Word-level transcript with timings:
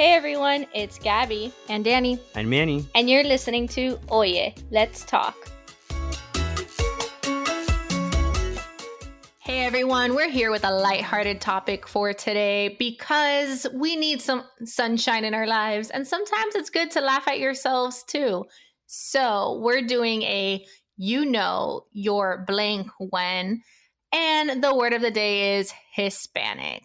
Hey 0.00 0.14
everyone, 0.14 0.64
it's 0.72 0.98
Gabby 0.98 1.52
and 1.68 1.84
Danny 1.84 2.18
and 2.34 2.48
Manny, 2.48 2.86
and 2.94 3.10
you're 3.10 3.22
listening 3.22 3.68
to 3.68 3.98
Oye, 4.10 4.54
Let's 4.70 5.04
Talk. 5.04 5.36
Hey 9.40 9.66
everyone, 9.66 10.14
we're 10.14 10.30
here 10.30 10.50
with 10.50 10.64
a 10.64 10.70
lighthearted 10.70 11.42
topic 11.42 11.86
for 11.86 12.14
today 12.14 12.76
because 12.78 13.66
we 13.74 13.94
need 13.94 14.22
some 14.22 14.44
sunshine 14.64 15.26
in 15.26 15.34
our 15.34 15.46
lives 15.46 15.90
and 15.90 16.06
sometimes 16.06 16.54
it's 16.54 16.70
good 16.70 16.90
to 16.92 17.02
laugh 17.02 17.28
at 17.28 17.38
yourselves 17.38 18.02
too. 18.04 18.46
So, 18.86 19.60
we're 19.62 19.82
doing 19.82 20.22
a 20.22 20.64
you 20.96 21.26
know 21.26 21.82
your 21.92 22.46
blank 22.48 22.90
when 22.98 23.60
and 24.14 24.64
the 24.64 24.74
word 24.74 24.94
of 24.94 25.02
the 25.02 25.10
day 25.10 25.58
is 25.58 25.74
Hispanic. 25.92 26.84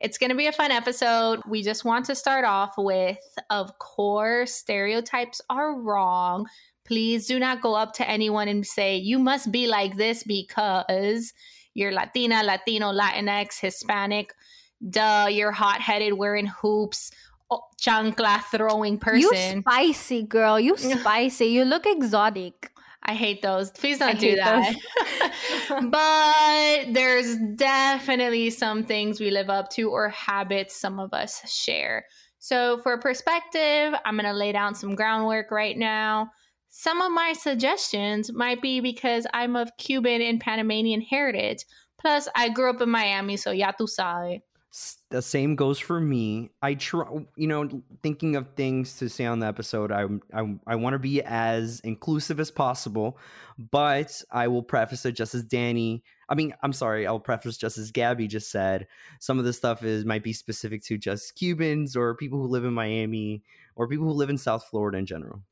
It's 0.00 0.18
going 0.18 0.30
to 0.30 0.36
be 0.36 0.46
a 0.46 0.52
fun 0.52 0.70
episode. 0.70 1.40
We 1.48 1.62
just 1.62 1.84
want 1.84 2.04
to 2.06 2.14
start 2.14 2.44
off 2.44 2.74
with 2.76 3.18
of 3.50 3.78
course, 3.78 4.52
stereotypes 4.52 5.40
are 5.48 5.80
wrong. 5.80 6.46
Please 6.84 7.26
do 7.26 7.38
not 7.38 7.62
go 7.62 7.74
up 7.74 7.94
to 7.94 8.08
anyone 8.08 8.48
and 8.48 8.66
say, 8.66 8.96
you 8.96 9.18
must 9.18 9.50
be 9.50 9.66
like 9.66 9.96
this 9.96 10.22
because 10.22 11.32
you're 11.72 11.92
Latina, 11.92 12.42
Latino, 12.42 12.92
Latinx, 12.92 13.60
Hispanic. 13.60 14.34
Duh, 14.90 15.28
you're 15.30 15.52
hot 15.52 15.80
headed, 15.80 16.12
wearing 16.14 16.46
hoops, 16.46 17.10
oh, 17.50 17.62
chancla 17.80 18.42
throwing 18.50 18.98
person. 18.98 19.56
You 19.56 19.62
spicy 19.62 20.22
girl. 20.24 20.60
You 20.60 20.76
spicy. 20.76 21.46
you 21.46 21.64
look 21.64 21.86
exotic. 21.86 22.70
I 23.04 23.14
hate 23.14 23.42
those. 23.42 23.70
Please 23.70 23.98
don't 23.98 24.16
I 24.16 24.18
do 24.18 24.36
that. 24.36 24.74
but 25.90 26.92
there's 26.92 27.36
definitely 27.56 28.50
some 28.50 28.84
things 28.84 29.20
we 29.20 29.30
live 29.30 29.50
up 29.50 29.70
to 29.70 29.90
or 29.90 30.08
habits 30.08 30.76
some 30.76 30.98
of 30.98 31.12
us 31.12 31.40
share. 31.50 32.06
So, 32.38 32.78
for 32.78 32.98
perspective, 32.98 33.94
I'm 34.04 34.16
going 34.16 34.24
to 34.26 34.32
lay 34.32 34.52
down 34.52 34.74
some 34.74 34.94
groundwork 34.94 35.50
right 35.50 35.76
now. 35.76 36.30
Some 36.68 37.00
of 37.00 37.12
my 37.12 37.32
suggestions 37.32 38.32
might 38.32 38.60
be 38.60 38.80
because 38.80 39.26
I'm 39.32 39.56
of 39.56 39.70
Cuban 39.78 40.20
and 40.20 40.40
Panamanian 40.40 41.00
heritage. 41.00 41.64
Plus, 41.98 42.28
I 42.34 42.48
grew 42.48 42.70
up 42.70 42.82
in 42.82 42.90
Miami, 42.90 43.36
so 43.36 43.50
ya 43.50 43.70
tu 43.70 43.86
sabes 43.86 44.40
the 45.10 45.22
same 45.22 45.54
goes 45.54 45.78
for 45.78 46.00
me. 46.00 46.50
I 46.60 46.74
try, 46.74 47.06
you 47.36 47.46
know, 47.46 47.82
thinking 48.02 48.34
of 48.34 48.48
things 48.56 48.96
to 48.98 49.08
say 49.08 49.24
on 49.24 49.38
the 49.38 49.46
episode. 49.46 49.92
I 49.92 50.06
I, 50.32 50.56
I 50.66 50.74
want 50.74 50.94
to 50.94 50.98
be 50.98 51.22
as 51.22 51.80
inclusive 51.80 52.40
as 52.40 52.50
possible, 52.50 53.16
but 53.70 54.20
I 54.32 54.48
will 54.48 54.62
preface 54.64 55.06
it 55.06 55.12
just 55.12 55.34
as 55.34 55.44
Danny. 55.44 56.02
I 56.28 56.34
mean, 56.34 56.54
I'm 56.62 56.72
sorry. 56.72 57.06
I'll 57.06 57.20
preface 57.20 57.56
just 57.56 57.78
as 57.78 57.92
Gabby 57.92 58.26
just 58.26 58.50
said. 58.50 58.88
Some 59.20 59.38
of 59.38 59.44
the 59.44 59.52
stuff 59.52 59.84
is 59.84 60.04
might 60.04 60.24
be 60.24 60.32
specific 60.32 60.82
to 60.84 60.98
just 60.98 61.36
Cubans 61.36 61.94
or 61.94 62.16
people 62.16 62.40
who 62.40 62.48
live 62.48 62.64
in 62.64 62.74
Miami 62.74 63.44
or 63.76 63.86
people 63.86 64.06
who 64.06 64.12
live 64.12 64.30
in 64.30 64.38
South 64.38 64.64
Florida 64.64 64.98
in 64.98 65.06
general. 65.06 65.42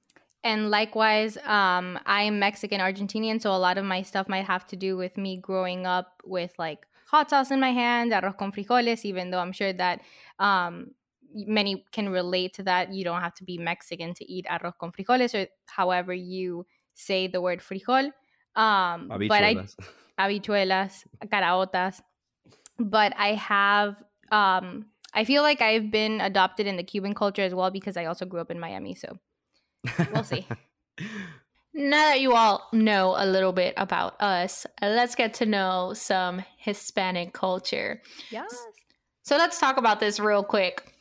And 0.42 0.68
likewise, 0.70 1.36
um, 1.44 1.96
I'm 2.04 2.40
Mexican 2.40 2.80
Argentinian, 2.80 3.40
so 3.40 3.54
a 3.54 3.58
lot 3.58 3.78
of 3.78 3.84
my 3.84 4.02
stuff 4.02 4.28
might 4.28 4.46
have 4.46 4.66
to 4.68 4.76
do 4.76 4.96
with 4.96 5.16
me 5.16 5.36
growing 5.36 5.86
up 5.86 6.20
with 6.24 6.52
like 6.58 6.88
hot 7.12 7.30
sauce 7.30 7.50
in 7.50 7.60
my 7.60 7.72
hand, 7.72 8.12
arroz 8.12 8.36
con 8.36 8.52
frijoles, 8.52 9.04
even 9.04 9.30
though 9.30 9.38
I'm 9.38 9.52
sure 9.52 9.72
that 9.72 10.00
um, 10.38 10.92
many 11.34 11.84
can 11.92 12.08
relate 12.08 12.54
to 12.54 12.62
that. 12.64 12.92
You 12.92 13.04
don't 13.04 13.20
have 13.20 13.34
to 13.34 13.44
be 13.44 13.58
Mexican 13.58 14.14
to 14.14 14.24
eat 14.32 14.46
arroz 14.50 14.72
con 14.78 14.92
frijoles 14.92 15.34
or 15.34 15.46
however 15.66 16.14
you 16.14 16.66
say 16.94 17.26
the 17.26 17.40
word 17.40 17.60
frijol. 17.60 18.10
Um, 18.56 19.10
habichuelas. 19.10 19.28
But 19.28 19.42
I, 19.44 20.28
habichuelas, 20.28 21.04
caraotas. 21.26 22.00
But 22.78 23.12
I 23.16 23.34
have, 23.34 24.02
um, 24.30 24.86
I 25.14 25.24
feel 25.24 25.42
like 25.42 25.60
I've 25.60 25.90
been 25.90 26.20
adopted 26.20 26.66
in 26.66 26.76
the 26.76 26.82
Cuban 26.82 27.14
culture 27.14 27.42
as 27.42 27.54
well 27.54 27.70
because 27.70 27.96
I 27.98 28.06
also 28.06 28.24
grew 28.24 28.40
up 28.40 28.50
in 28.50 28.58
Miami. 28.58 28.94
So 28.94 29.18
we'll 30.12 30.24
see. 30.24 30.46
Now 31.74 32.10
that 32.10 32.20
you 32.20 32.34
all 32.34 32.68
know 32.72 33.14
a 33.16 33.24
little 33.24 33.52
bit 33.52 33.72
about 33.76 34.20
us, 34.20 34.66
uh, 34.82 34.88
let's 34.88 35.14
get 35.14 35.34
to 35.34 35.46
know 35.46 35.92
some 35.94 36.44
Hispanic 36.58 37.32
culture. 37.32 38.02
Yes. 38.30 38.54
So 39.22 39.36
let's 39.36 39.58
talk 39.58 39.78
about 39.78 39.98
this 39.98 40.20
real 40.20 40.44
quick. 40.44 40.92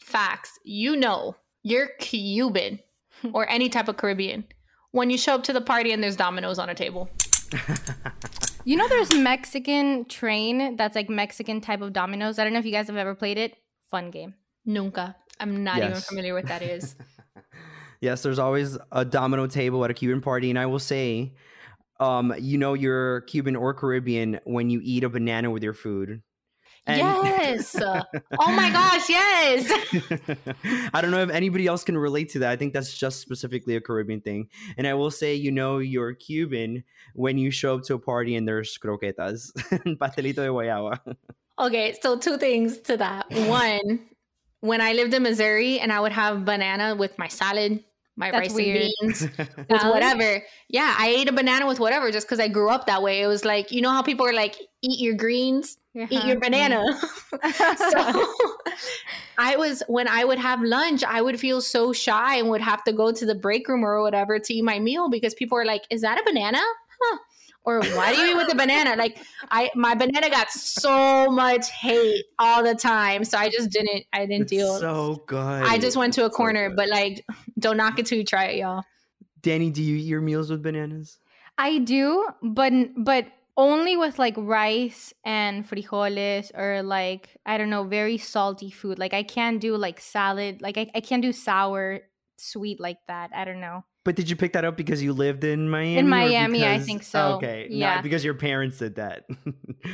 Facts. 0.00 0.58
You 0.64 0.96
know, 0.96 1.36
you're 1.62 1.90
Cuban 1.98 2.80
or 3.32 3.48
any 3.48 3.68
type 3.68 3.88
of 3.88 3.96
Caribbean 3.96 4.44
when 4.90 5.10
you 5.10 5.18
show 5.18 5.34
up 5.34 5.44
to 5.44 5.52
the 5.52 5.60
party 5.60 5.92
and 5.92 6.02
there's 6.02 6.16
dominoes 6.16 6.58
on 6.58 6.70
a 6.70 6.74
table. 6.74 7.08
you 8.64 8.76
know, 8.76 8.88
there's 8.88 9.14
Mexican 9.14 10.06
train 10.06 10.76
that's 10.76 10.96
like 10.96 11.08
Mexican 11.08 11.60
type 11.60 11.82
of 11.82 11.92
dominoes. 11.92 12.38
I 12.38 12.44
don't 12.44 12.52
know 12.52 12.58
if 12.58 12.66
you 12.66 12.72
guys 12.72 12.88
have 12.88 12.96
ever 12.96 13.14
played 13.14 13.38
it. 13.38 13.56
Fun 13.90 14.10
game. 14.10 14.34
Nunca. 14.64 15.14
I'm 15.38 15.62
not 15.62 15.76
yes. 15.76 15.90
even 15.90 16.00
familiar 16.00 16.34
with 16.34 16.46
that 16.46 16.62
is. 16.62 16.96
Yes, 18.00 18.22
there's 18.22 18.38
always 18.38 18.78
a 18.92 19.04
domino 19.04 19.46
table 19.46 19.84
at 19.84 19.90
a 19.90 19.94
Cuban 19.94 20.20
party, 20.20 20.50
and 20.50 20.58
I 20.58 20.66
will 20.66 20.78
say, 20.78 21.34
um, 22.00 22.34
you 22.38 22.58
know, 22.58 22.74
you're 22.74 23.22
Cuban 23.22 23.56
or 23.56 23.74
Caribbean 23.74 24.40
when 24.44 24.70
you 24.70 24.80
eat 24.82 25.04
a 25.04 25.08
banana 25.08 25.50
with 25.50 25.62
your 25.62 25.74
food. 25.74 26.22
And 26.86 26.98
yes. 26.98 27.76
oh 27.82 28.52
my 28.52 28.70
gosh, 28.70 29.08
yes. 29.08 29.72
I 30.94 31.00
don't 31.00 31.10
know 31.10 31.22
if 31.22 31.30
anybody 31.30 31.66
else 31.66 31.82
can 31.82 31.98
relate 31.98 32.30
to 32.30 32.38
that. 32.40 32.50
I 32.50 32.56
think 32.56 32.72
that's 32.72 32.96
just 32.96 33.20
specifically 33.20 33.74
a 33.74 33.80
Caribbean 33.80 34.20
thing. 34.20 34.48
And 34.78 34.86
I 34.86 34.94
will 34.94 35.10
say, 35.10 35.34
you 35.34 35.50
know, 35.50 35.78
you're 35.78 36.14
Cuban 36.14 36.84
when 37.14 37.38
you 37.38 37.50
show 37.50 37.74
up 37.74 37.82
to 37.84 37.94
a 37.94 37.98
party 37.98 38.36
and 38.36 38.46
there's 38.46 38.78
croquetas, 38.78 39.50
pastelito 39.98 40.36
de 40.36 40.48
guayaba. 40.48 41.00
Okay, 41.58 41.96
so 42.00 42.18
two 42.18 42.36
things 42.36 42.78
to 42.82 42.96
that. 42.98 43.26
One, 43.48 44.06
when 44.66 44.80
I 44.80 44.92
lived 44.92 45.14
in 45.14 45.22
Missouri 45.22 45.78
and 45.80 45.92
I 45.92 46.00
would 46.00 46.12
have 46.12 46.44
banana 46.44 46.94
with 46.94 47.18
my 47.18 47.28
salad, 47.28 47.82
my 48.16 48.30
That's 48.30 48.48
rice 48.48 48.54
weird. 48.54 48.82
and 48.82 48.92
beans 49.00 49.22
with 49.38 49.82
whatever. 49.84 50.42
Yeah, 50.68 50.94
I 50.98 51.08
ate 51.08 51.28
a 51.28 51.32
banana 51.32 51.66
with 51.66 51.78
whatever 51.78 52.10
just 52.10 52.26
because 52.26 52.40
I 52.40 52.48
grew 52.48 52.70
up 52.70 52.86
that 52.86 53.02
way. 53.02 53.20
It 53.20 53.26
was 53.26 53.44
like, 53.44 53.70
you 53.70 53.82
know 53.82 53.90
how 53.90 54.02
people 54.02 54.26
are 54.26 54.32
like, 54.32 54.56
eat 54.82 55.00
your 55.00 55.14
greens, 55.14 55.76
uh-huh. 55.94 56.06
eat 56.10 56.24
your 56.24 56.40
banana. 56.40 56.82
so 57.54 58.34
I 59.38 59.56
was, 59.56 59.82
when 59.86 60.08
I 60.08 60.24
would 60.24 60.38
have 60.38 60.62
lunch, 60.62 61.04
I 61.04 61.20
would 61.20 61.38
feel 61.38 61.60
so 61.60 61.92
shy 61.92 62.36
and 62.36 62.48
would 62.48 62.62
have 62.62 62.82
to 62.84 62.92
go 62.92 63.12
to 63.12 63.26
the 63.26 63.34
break 63.34 63.68
room 63.68 63.84
or 63.84 64.00
whatever 64.00 64.38
to 64.38 64.54
eat 64.54 64.64
my 64.64 64.78
meal 64.78 65.10
because 65.10 65.34
people 65.34 65.58
are 65.58 65.66
like, 65.66 65.82
is 65.90 66.00
that 66.00 66.18
a 66.18 66.24
banana? 66.24 66.62
Huh 67.02 67.18
or 67.66 67.80
why 67.80 68.14
do 68.14 68.20
you 68.20 68.30
eat 68.30 68.36
with 68.36 68.52
a 68.52 68.56
banana? 68.56 68.96
Like 68.96 69.18
I 69.50 69.70
my 69.74 69.94
banana 69.94 70.30
got 70.30 70.50
so 70.50 71.30
much 71.30 71.70
hate 71.70 72.24
all 72.38 72.62
the 72.62 72.74
time. 72.74 73.24
So 73.24 73.36
I 73.36 73.48
just 73.48 73.70
didn't 73.70 74.04
I 74.12 74.20
didn't 74.20 74.42
it's 74.42 74.50
deal. 74.50 74.78
So 74.78 75.24
good. 75.26 75.64
I 75.64 75.76
just 75.76 75.96
went 75.96 76.14
to 76.14 76.24
a 76.24 76.30
corner, 76.30 76.70
so 76.70 76.76
but 76.76 76.88
like 76.88 77.26
don't 77.58 77.76
knock 77.76 77.98
it 77.98 78.06
till 78.06 78.18
you 78.18 78.24
try 78.24 78.46
it, 78.46 78.60
y'all. 78.60 78.84
Danny, 79.42 79.70
do 79.70 79.82
you 79.82 79.96
eat 79.96 80.06
your 80.06 80.20
meals 80.20 80.50
with 80.50 80.62
bananas? 80.62 81.18
I 81.58 81.78
do, 81.78 82.28
but 82.42 82.72
but 82.96 83.26
only 83.56 83.96
with 83.96 84.18
like 84.18 84.34
rice 84.36 85.12
and 85.24 85.68
frijoles 85.68 86.56
or 86.56 86.82
like 86.82 87.36
I 87.44 87.58
don't 87.58 87.70
know, 87.70 87.84
very 87.84 88.16
salty 88.18 88.70
food. 88.70 88.98
Like 88.98 89.12
I 89.12 89.24
can't 89.24 89.60
do 89.60 89.76
like 89.76 90.00
salad, 90.00 90.62
like 90.62 90.78
I, 90.78 90.90
I 90.94 91.00
can't 91.00 91.22
do 91.22 91.32
sour 91.32 92.00
sweet 92.36 92.78
like 92.78 92.98
that. 93.08 93.30
I 93.34 93.44
don't 93.44 93.60
know. 93.60 93.84
But 94.06 94.14
did 94.14 94.30
you 94.30 94.36
pick 94.36 94.52
that 94.52 94.64
up 94.64 94.76
because 94.76 95.02
you 95.02 95.12
lived 95.12 95.42
in 95.42 95.68
Miami? 95.68 95.98
In 95.98 96.08
Miami, 96.08 96.60
because, 96.60 96.80
I 96.80 96.84
think 96.84 97.02
so. 97.02 97.34
Okay, 97.38 97.66
yeah, 97.68 97.96
not 97.96 98.04
because 98.04 98.24
your 98.24 98.34
parents 98.34 98.78
did 98.78 98.94
that. 98.94 99.26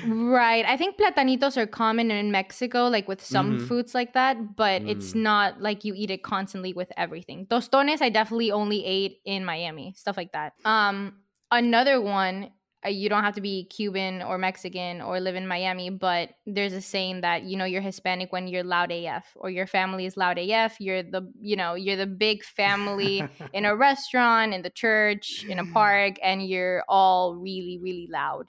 right. 0.06 0.67
I 0.67 0.77
think 0.77 0.99
platanitos 0.99 1.56
are 1.56 1.67
common 1.67 2.11
in 2.11 2.31
Mexico, 2.31 2.89
like 2.89 3.09
with 3.09 3.25
some 3.25 3.56
mm-hmm. 3.56 3.67
foods 3.67 3.95
like 3.95 4.12
that, 4.12 4.55
but 4.55 4.83
mm. 4.83 4.91
it's 4.91 5.15
not 5.15 5.62
like 5.62 5.87
you 5.87 5.95
eat 5.97 6.11
it 6.11 6.23
constantly 6.23 6.75
with 6.75 6.93
everything. 6.95 7.47
Tostones, 7.47 8.03
I 8.03 8.11
definitely 8.11 8.53
only 8.53 8.84
ate 8.84 9.21
in 9.25 9.47
Miami, 9.47 9.95
stuff 9.97 10.19
like 10.19 10.32
that. 10.32 10.53
Um, 10.67 11.14
another 11.50 11.99
one 11.99 12.50
Uh, 12.84 12.88
you 12.88 13.08
don't 13.08 13.23
have 13.23 13.34
to 13.34 13.40
be 13.40 13.64
Cuban 13.64 14.23
or 14.23 14.38
Mexican 14.38 15.00
or 15.00 15.20
live 15.20 15.37
in 15.37 15.46
Miami, 15.46 15.90
but 15.90 16.31
there's 16.46 16.73
a 16.73 16.81
saying 16.81 17.20
that 17.20 17.44
you 17.44 17.56
know 17.56 17.64
you're 17.64 17.82
Hispanic 17.82 18.32
when 18.32 18.49
you're 18.49 18.64
loud 18.64 18.90
AF 18.90 19.25
or 19.37 19.50
your 19.50 19.67
family 19.67 20.06
is 20.06 20.17
loud 20.17 20.38
AF. 20.38 20.81
You're 20.81 21.02
the 21.02 21.31
you 21.40 21.56
know 21.56 21.75
you're 21.75 21.96
the 21.96 22.06
big 22.06 22.43
family 22.44 23.25
in 23.52 23.64
a 23.64 23.76
restaurant, 23.88 24.55
in 24.55 24.62
the 24.62 24.70
church, 24.70 25.44
in 25.49 25.58
a 25.58 25.67
park, 25.73 26.17
and 26.23 26.46
you're 26.46 26.84
all 26.88 27.34
really 27.34 27.79
really 27.79 28.08
loud. 28.11 28.46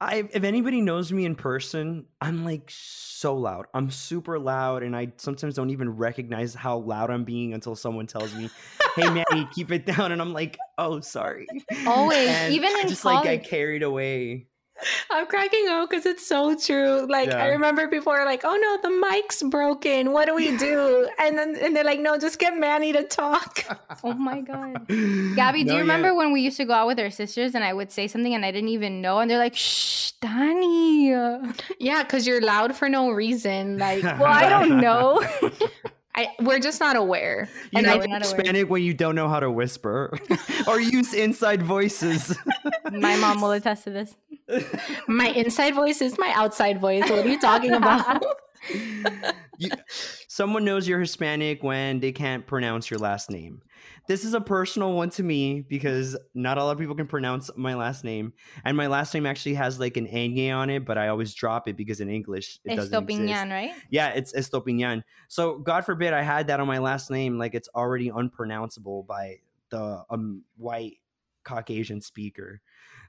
I, 0.00 0.28
if 0.32 0.44
anybody 0.44 0.80
knows 0.80 1.12
me 1.12 1.24
in 1.24 1.34
person, 1.34 2.06
I'm 2.20 2.44
like 2.44 2.70
so 2.72 3.34
loud. 3.34 3.66
I'm 3.74 3.90
super 3.90 4.38
loud, 4.38 4.84
and 4.84 4.94
I 4.94 5.12
sometimes 5.16 5.54
don't 5.54 5.70
even 5.70 5.90
recognize 5.90 6.54
how 6.54 6.78
loud 6.78 7.10
I'm 7.10 7.24
being 7.24 7.52
until 7.52 7.74
someone 7.74 8.06
tells 8.06 8.32
me, 8.32 8.48
"Hey, 8.94 9.10
Manny, 9.32 9.48
keep 9.52 9.72
it 9.72 9.86
down," 9.86 10.12
and 10.12 10.20
I'm 10.20 10.32
like, 10.32 10.56
"Oh, 10.78 11.00
sorry." 11.00 11.48
Always, 11.86 12.28
and 12.28 12.54
even 12.54 12.70
in 12.80 12.88
just 12.88 13.02
college. 13.02 13.24
like 13.26 13.42
get 13.42 13.50
carried 13.50 13.82
away. 13.82 14.46
I'm 15.10 15.26
cracking 15.26 15.68
up 15.68 15.90
because 15.90 16.06
it's 16.06 16.26
so 16.26 16.56
true. 16.56 17.06
Like 17.08 17.28
yeah. 17.28 17.42
I 17.42 17.48
remember 17.48 17.88
before, 17.88 18.24
like, 18.24 18.42
oh 18.44 18.56
no, 18.56 18.88
the 18.88 18.96
mic's 19.00 19.42
broken. 19.42 20.12
What 20.12 20.26
do 20.26 20.34
we 20.34 20.56
do? 20.58 21.08
and 21.18 21.38
then 21.38 21.56
and 21.56 21.74
they're 21.74 21.84
like, 21.84 22.00
no, 22.00 22.18
just 22.18 22.38
get 22.38 22.56
Manny 22.56 22.92
to 22.92 23.04
talk. 23.04 23.64
oh 24.04 24.14
my 24.14 24.40
god, 24.40 24.86
Gabby, 25.36 25.64
do 25.64 25.68
no, 25.68 25.74
you 25.74 25.80
remember 25.80 26.08
yeah. 26.08 26.14
when 26.14 26.32
we 26.32 26.40
used 26.40 26.56
to 26.58 26.64
go 26.64 26.72
out 26.72 26.86
with 26.86 26.98
our 27.00 27.10
sisters 27.10 27.54
and 27.54 27.64
I 27.64 27.72
would 27.72 27.90
say 27.90 28.08
something 28.08 28.34
and 28.34 28.44
I 28.44 28.50
didn't 28.50 28.70
even 28.70 29.00
know, 29.00 29.18
and 29.18 29.30
they're 29.30 29.38
like, 29.38 29.56
shh, 29.56 30.12
Danny. 30.20 31.08
Yeah, 31.78 32.02
because 32.02 32.26
you're 32.26 32.40
loud 32.40 32.74
for 32.76 32.88
no 32.88 33.10
reason. 33.10 33.78
Like, 33.78 34.02
well, 34.02 34.24
I 34.26 34.48
don't 34.48 34.80
know. 34.80 35.22
I, 36.14 36.34
we're 36.40 36.58
just 36.58 36.80
not 36.80 36.96
aware. 36.96 37.48
You 37.70 37.82
know 37.82 38.00
Hispanic 38.00 38.68
when 38.68 38.82
you 38.82 38.92
don't 38.92 39.14
know 39.14 39.28
how 39.28 39.38
to 39.38 39.50
whisper 39.50 40.18
or 40.66 40.80
use 40.80 41.14
inside 41.14 41.62
voices. 41.62 42.36
my 42.90 43.16
mom 43.16 43.40
will 43.40 43.52
attest 43.52 43.84
to 43.84 43.90
this. 43.90 44.16
My 45.08 45.28
inside 45.28 45.74
voice 45.74 46.00
is 46.00 46.18
my 46.18 46.32
outside 46.34 46.80
voice. 46.80 47.08
What 47.08 47.24
are 47.24 47.28
you 47.28 47.40
talking 47.40 47.72
about? 47.72 48.24
you, 49.58 49.70
someone 50.26 50.64
knows 50.64 50.88
you're 50.88 51.00
Hispanic 51.00 51.62
when 51.62 52.00
they 52.00 52.12
can't 52.12 52.46
pronounce 52.46 52.90
your 52.90 52.98
last 52.98 53.30
name. 53.30 53.62
This 54.06 54.24
is 54.24 54.32
a 54.34 54.40
personal 54.40 54.94
one 54.94 55.10
to 55.10 55.22
me 55.22 55.60
because 55.60 56.16
not 56.34 56.56
a 56.56 56.64
lot 56.64 56.72
of 56.72 56.78
people 56.78 56.94
can 56.94 57.06
pronounce 57.06 57.50
my 57.56 57.74
last 57.74 58.04
name, 58.04 58.32
and 58.64 58.76
my 58.76 58.86
last 58.86 59.12
name 59.12 59.26
actually 59.26 59.54
has 59.54 59.78
like 59.78 59.96
an 59.96 60.06
ñ 60.06 60.54
on 60.54 60.70
it, 60.70 60.86
but 60.86 60.96
I 60.96 61.08
always 61.08 61.34
drop 61.34 61.68
it 61.68 61.76
because 61.76 62.00
in 62.00 62.08
English 62.08 62.58
it 62.64 62.70
doesn't 62.76 62.94
exist. 63.08 63.50
right? 63.50 63.72
Yeah, 63.90 64.08
it's 64.08 64.32
Estopiñan. 64.32 65.02
So 65.28 65.58
God 65.58 65.84
forbid 65.84 66.14
I 66.14 66.22
had 66.22 66.46
that 66.46 66.58
on 66.58 66.66
my 66.66 66.78
last 66.78 67.10
name, 67.10 67.38
like 67.38 67.54
it's 67.54 67.68
already 67.74 68.08
unpronounceable 68.08 69.02
by 69.02 69.40
the 69.68 70.02
um, 70.08 70.42
white 70.56 70.98
Caucasian 71.44 72.00
speaker. 72.00 72.60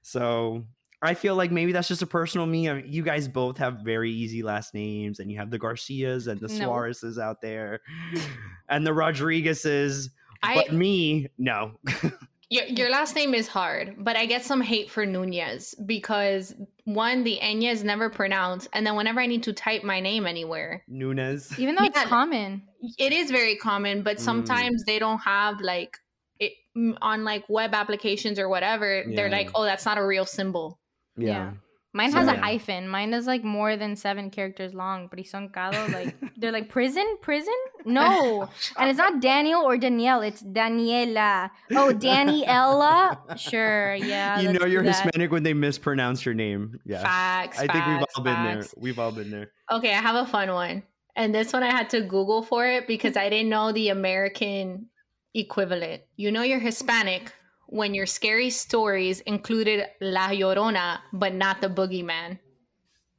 So 0.01 0.65
I 1.01 1.13
feel 1.13 1.35
like 1.35 1.51
maybe 1.51 1.71
that's 1.71 1.87
just 1.87 2.01
a 2.01 2.07
personal 2.07 2.45
me. 2.45 2.69
I 2.69 2.73
mean, 2.73 2.91
you 2.91 3.03
guys 3.03 3.27
both 3.27 3.57
have 3.57 3.79
very 3.83 4.11
easy 4.11 4.43
last 4.43 4.73
names, 4.73 5.19
and 5.19 5.31
you 5.31 5.37
have 5.37 5.49
the 5.49 5.57
Garcias 5.57 6.27
and 6.27 6.39
the 6.39 6.47
no. 6.47 6.69
Suarezes 6.69 7.21
out 7.21 7.41
there, 7.41 7.81
and 8.69 8.85
the 8.85 8.91
Rodriguezes. 8.91 10.09
I, 10.43 10.55
but 10.55 10.73
me, 10.73 11.27
no. 11.37 11.73
your, 12.49 12.65
your 12.65 12.89
last 12.89 13.15
name 13.15 13.33
is 13.33 13.47
hard, 13.47 13.95
but 13.97 14.15
I 14.15 14.25
get 14.25 14.43
some 14.43 14.61
hate 14.61 14.89
for 14.89 15.05
Nunez 15.05 15.75
because 15.85 16.53
one, 16.85 17.23
the 17.23 17.39
ñ 17.41 17.71
is 17.71 17.83
never 17.83 18.09
pronounced, 18.09 18.67
and 18.73 18.85
then 18.85 18.95
whenever 18.95 19.21
I 19.21 19.25
need 19.25 19.43
to 19.43 19.53
type 19.53 19.83
my 19.83 19.99
name 19.99 20.25
anywhere, 20.25 20.83
Nunez, 20.87 21.57
even 21.59 21.75
though 21.75 21.83
yeah, 21.83 21.91
it's 21.93 22.03
common, 22.03 22.63
it 22.97 23.13
is 23.13 23.31
very 23.31 23.55
common, 23.55 24.03
but 24.03 24.17
mm. 24.17 24.21
sometimes 24.21 24.83
mm. 24.83 24.85
they 24.85 24.99
don't 24.99 25.19
have 25.19 25.61
like 25.61 25.97
it 26.39 26.53
on 27.01 27.23
like 27.23 27.43
web 27.49 27.73
applications 27.73 28.39
or 28.39 28.49
whatever. 28.49 29.03
Yeah. 29.05 29.15
They're 29.15 29.29
like, 29.29 29.51
oh, 29.55 29.63
that's 29.63 29.85
not 29.85 29.97
a 29.97 30.05
real 30.05 30.25
symbol. 30.25 30.78
Yeah. 31.19 31.29
yeah. 31.29 31.51
Mine 31.91 32.11
has 32.13 32.27
a 32.27 32.37
hyphen. 32.37 32.87
Mine 32.87 33.15
is 33.15 33.25
like 33.25 33.43
more 33.43 33.75
than 33.75 33.95
seven 33.95 34.29
characters 34.29 34.75
long. 34.75 35.09
Brisoncado, 35.09 35.91
like 35.91 36.15
they're 36.37 36.51
like 36.51 36.69
prison, 36.69 37.17
prison. 37.19 37.55
No, 37.83 38.47
and 38.77 38.89
it's 38.89 38.97
not 38.99 39.21
Daniel 39.21 39.63
or 39.63 39.75
Danielle. 39.75 40.21
It's 40.21 40.43
Daniela. 40.43 41.49
Oh, 41.71 41.91
Daniela. 41.97 43.37
Sure, 43.39 43.95
yeah. 43.95 44.39
You 44.39 44.53
know 44.53 44.67
you're 44.67 44.83
Hispanic 44.83 45.31
when 45.31 45.41
they 45.41 45.55
mispronounce 45.55 46.23
your 46.23 46.35
name. 46.35 46.79
Yeah, 46.85 47.01
facts. 47.01 47.57
I 47.57 47.65
facts, 47.65 47.73
think 47.73 47.87
we've 47.87 48.05
all 48.15 48.23
facts. 48.23 48.23
been 48.23 48.59
there. 48.59 48.67
We've 48.77 48.99
all 48.99 49.11
been 49.11 49.31
there. 49.31 49.51
Okay, 49.71 49.91
I 49.91 49.99
have 49.99 50.15
a 50.15 50.27
fun 50.29 50.53
one, 50.53 50.83
and 51.15 51.33
this 51.33 51.51
one 51.51 51.63
I 51.63 51.71
had 51.71 51.89
to 51.89 52.01
Google 52.01 52.43
for 52.43 52.67
it 52.67 52.85
because 52.85 53.17
I 53.17 53.29
didn't 53.29 53.49
know 53.49 53.71
the 53.71 53.89
American 53.89 54.85
equivalent. 55.33 56.03
You 56.17 56.31
know 56.31 56.43
you're 56.43 56.59
Hispanic 56.59 57.33
when 57.69 57.93
your 57.93 58.05
scary 58.05 58.49
stories 58.49 59.21
included 59.21 59.85
La 60.01 60.29
Llorona, 60.29 60.99
but 61.13 61.33
not 61.33 61.61
the 61.61 61.69
boogeyman? 61.69 62.39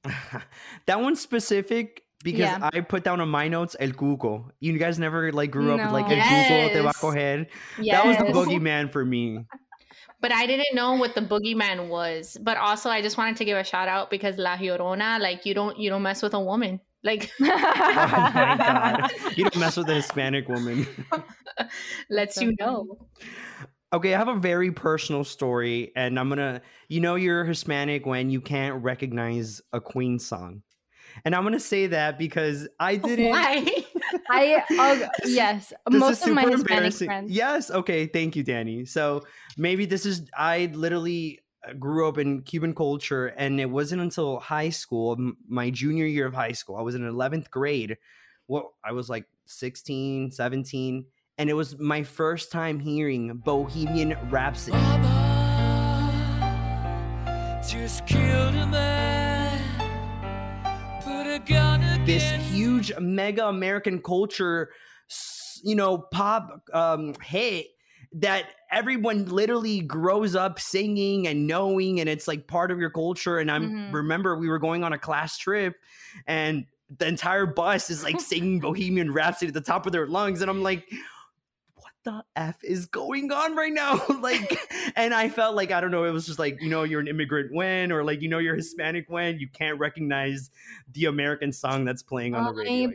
that 0.87 1.01
one's 1.01 1.21
specific 1.21 2.03
because 2.25 2.41
yeah. 2.41 2.71
I 2.73 2.81
put 2.81 3.05
down 3.05 3.21
on 3.21 3.29
my 3.29 3.49
notes 3.49 3.77
El 3.79 3.91
Cuco. 3.91 4.51
You 4.59 4.77
guys 4.77 4.99
never 4.99 5.33
like 5.33 5.51
grew 5.51 5.73
up 5.73 5.81
with 5.81 5.93
like 5.93 6.07
El 6.07 6.17
yes. 6.17 6.51
Cuco 6.51 6.73
te 6.73 6.81
va 6.81 6.89
a 6.89 6.93
coger. 6.93 7.47
Yes. 7.81 7.97
That 7.97 8.07
was 8.07 8.17
the 8.17 8.33
boogeyman 8.33 8.91
for 8.91 9.05
me. 9.05 9.47
But 10.21 10.33
I 10.33 10.47
didn't 10.47 10.75
know 10.75 10.95
what 10.95 11.15
the 11.15 11.23
boogeyman 11.23 11.89
was. 11.89 12.37
But 12.43 12.57
also 12.59 12.91
I 12.91 13.03
just 13.03 13.17
wanted 13.17 13.37
to 13.37 13.45
give 13.45 13.57
a 13.57 13.65
shout 13.65 13.89
out 13.89 14.11
because 14.11 14.37
La 14.37 14.57
Llorona, 14.57 15.21
like 15.21 15.47
you 15.47 15.55
don't 15.55 15.79
you 15.79 15.91
don't 15.91 16.03
mess 16.03 16.23
with 16.23 16.35
a 16.35 16.41
woman. 16.41 16.81
Like 17.05 17.31
oh 17.41 17.45
my 17.45 18.57
god. 18.59 19.11
You 19.37 19.45
don't 19.45 19.59
mess 19.59 19.77
with 19.77 19.89
a 19.89 19.95
Hispanic 19.95 20.49
woman. 20.49 20.87
Lets 22.11 22.41
you 22.43 22.55
know. 22.59 22.99
Okay, 23.93 24.15
I 24.15 24.19
have 24.19 24.29
a 24.29 24.37
very 24.37 24.71
personal 24.71 25.25
story, 25.25 25.91
and 25.97 26.19
I'm 26.19 26.29
gonna. 26.29 26.63
You 26.89 27.01
know, 27.01 27.17
you're 27.17 27.45
Hispanic 27.45 28.07
when 28.07 28.31
you 28.31 28.41
can't 28.41 28.83
recognize 28.85 29.61
a 29.73 29.81
Queen 29.81 30.21
song, 30.21 30.63
and 31.25 31.35
I'm 31.35 31.43
gonna 31.43 31.59
say 31.59 31.89
that 31.89 32.17
because 32.17 32.69
I 32.79 32.97
didn't. 33.09 33.31
Why? 33.31 33.67
I 34.31 34.65
uh, 34.79 35.09
yes, 35.25 35.73
this 35.91 36.01
most 36.01 36.27
of 36.27 36.35
my 36.35 36.49
Hispanic 36.49 36.95
friends. 36.95 37.33
Yes, 37.33 37.71
okay, 37.71 38.07
thank 38.07 38.37
you, 38.37 38.45
Danny. 38.45 38.85
So 38.85 39.25
maybe 39.57 39.87
this 39.87 40.07
is 40.07 40.31
I 40.37 40.71
literally 40.73 41.41
uh, 41.69 41.73
grew 41.73 42.09
up 42.09 42.17
in 42.17 42.43
Cuban 42.43 42.77
culture, 42.77 43.27
and 43.27 43.61
it 43.61 43.71
wasn't 43.71 44.03
until 44.03 44.39
high 44.39 44.71
school, 44.71 45.17
my 45.49 45.69
junior 45.71 46.07
year 46.07 46.27
of 46.27 46.35
high 46.35 46.53
school, 46.53 46.77
I 46.77 46.83
was 46.83 46.95
in 46.95 47.03
11th 47.03 47.51
grade. 47.51 47.99
Well, 48.47 48.75
I 48.85 48.93
was 48.93 49.09
like 49.09 49.27
16, 49.47 50.31
17 50.31 51.07
and 51.41 51.49
it 51.49 51.55
was 51.55 51.79
my 51.79 52.03
first 52.03 52.53
time 52.53 52.79
hearing 52.79 53.35
Bohemian 53.39 54.15
Rhapsody. 54.29 54.77
this 62.05 62.31
huge 62.53 62.93
mega 62.99 63.47
American 63.47 64.03
culture, 64.03 64.69
you 65.63 65.75
know, 65.75 65.97
pop 65.97 66.63
um, 66.75 67.15
hit 67.23 67.69
that 68.13 68.45
everyone 68.71 69.25
literally 69.25 69.81
grows 69.81 70.37
up 70.37 70.61
singing 70.61 71.27
and 71.27 71.47
knowing, 71.47 72.01
and 72.01 72.09
it's 72.11 72.29
like 72.29 72.49
part 72.49 72.71
of 72.71 72.79
your 72.79 72.91
culture. 72.91 73.39
And 73.39 73.51
I 73.51 73.61
mm-hmm. 73.61 73.97
remember 73.97 74.37
we 74.37 74.51
were 74.51 74.59
going 74.59 74.85
on 74.85 74.93
a 74.93 74.99
class 74.99 75.39
trip, 75.39 75.75
and 76.27 76.67
the 76.99 77.07
entire 77.07 77.47
bus 77.47 77.89
is 77.89 78.05
like 78.05 78.21
singing 78.21 78.61
Bohemian 78.61 79.11
Rhapsody 79.11 79.49
at 79.49 79.55
the 79.55 79.63
top 79.63 79.87
of 79.87 79.93
their 79.93 80.07
lungs, 80.07 80.43
and 80.43 80.51
I'm 80.51 80.63
like 80.63 80.85
the 82.05 82.25
f 82.35 82.57
is 82.65 82.87
going 82.87 83.31
on 83.31 83.55
right 83.55 83.73
now 83.73 84.01
like 84.21 84.59
and 84.97 85.13
i 85.13 85.29
felt 85.29 85.55
like 85.55 85.71
i 85.71 85.81
don't 85.81 85.91
know 85.91 86.05
it 86.05 86.11
was 86.11 86.25
just 86.25 86.39
like 86.39 86.61
you 86.61 86.69
know 86.69 86.83
you're 86.83 87.01
an 87.01 87.09
immigrant 87.09 87.53
when 87.53 87.93
or 87.93 88.03
like 88.03 88.23
you 88.23 88.29
know 88.29 88.39
you're 88.39 88.55
hispanic 88.57 89.05
when 89.09 89.39
you 89.39 89.47
can't 89.49 89.79
recognize 89.79 90.51
the 90.93 91.05
american 91.05 91.53
song 91.53 91.85
that's 91.85 92.03
playing 92.03 92.35
on 92.35 92.45
the 92.45 92.53
radio 92.53 92.89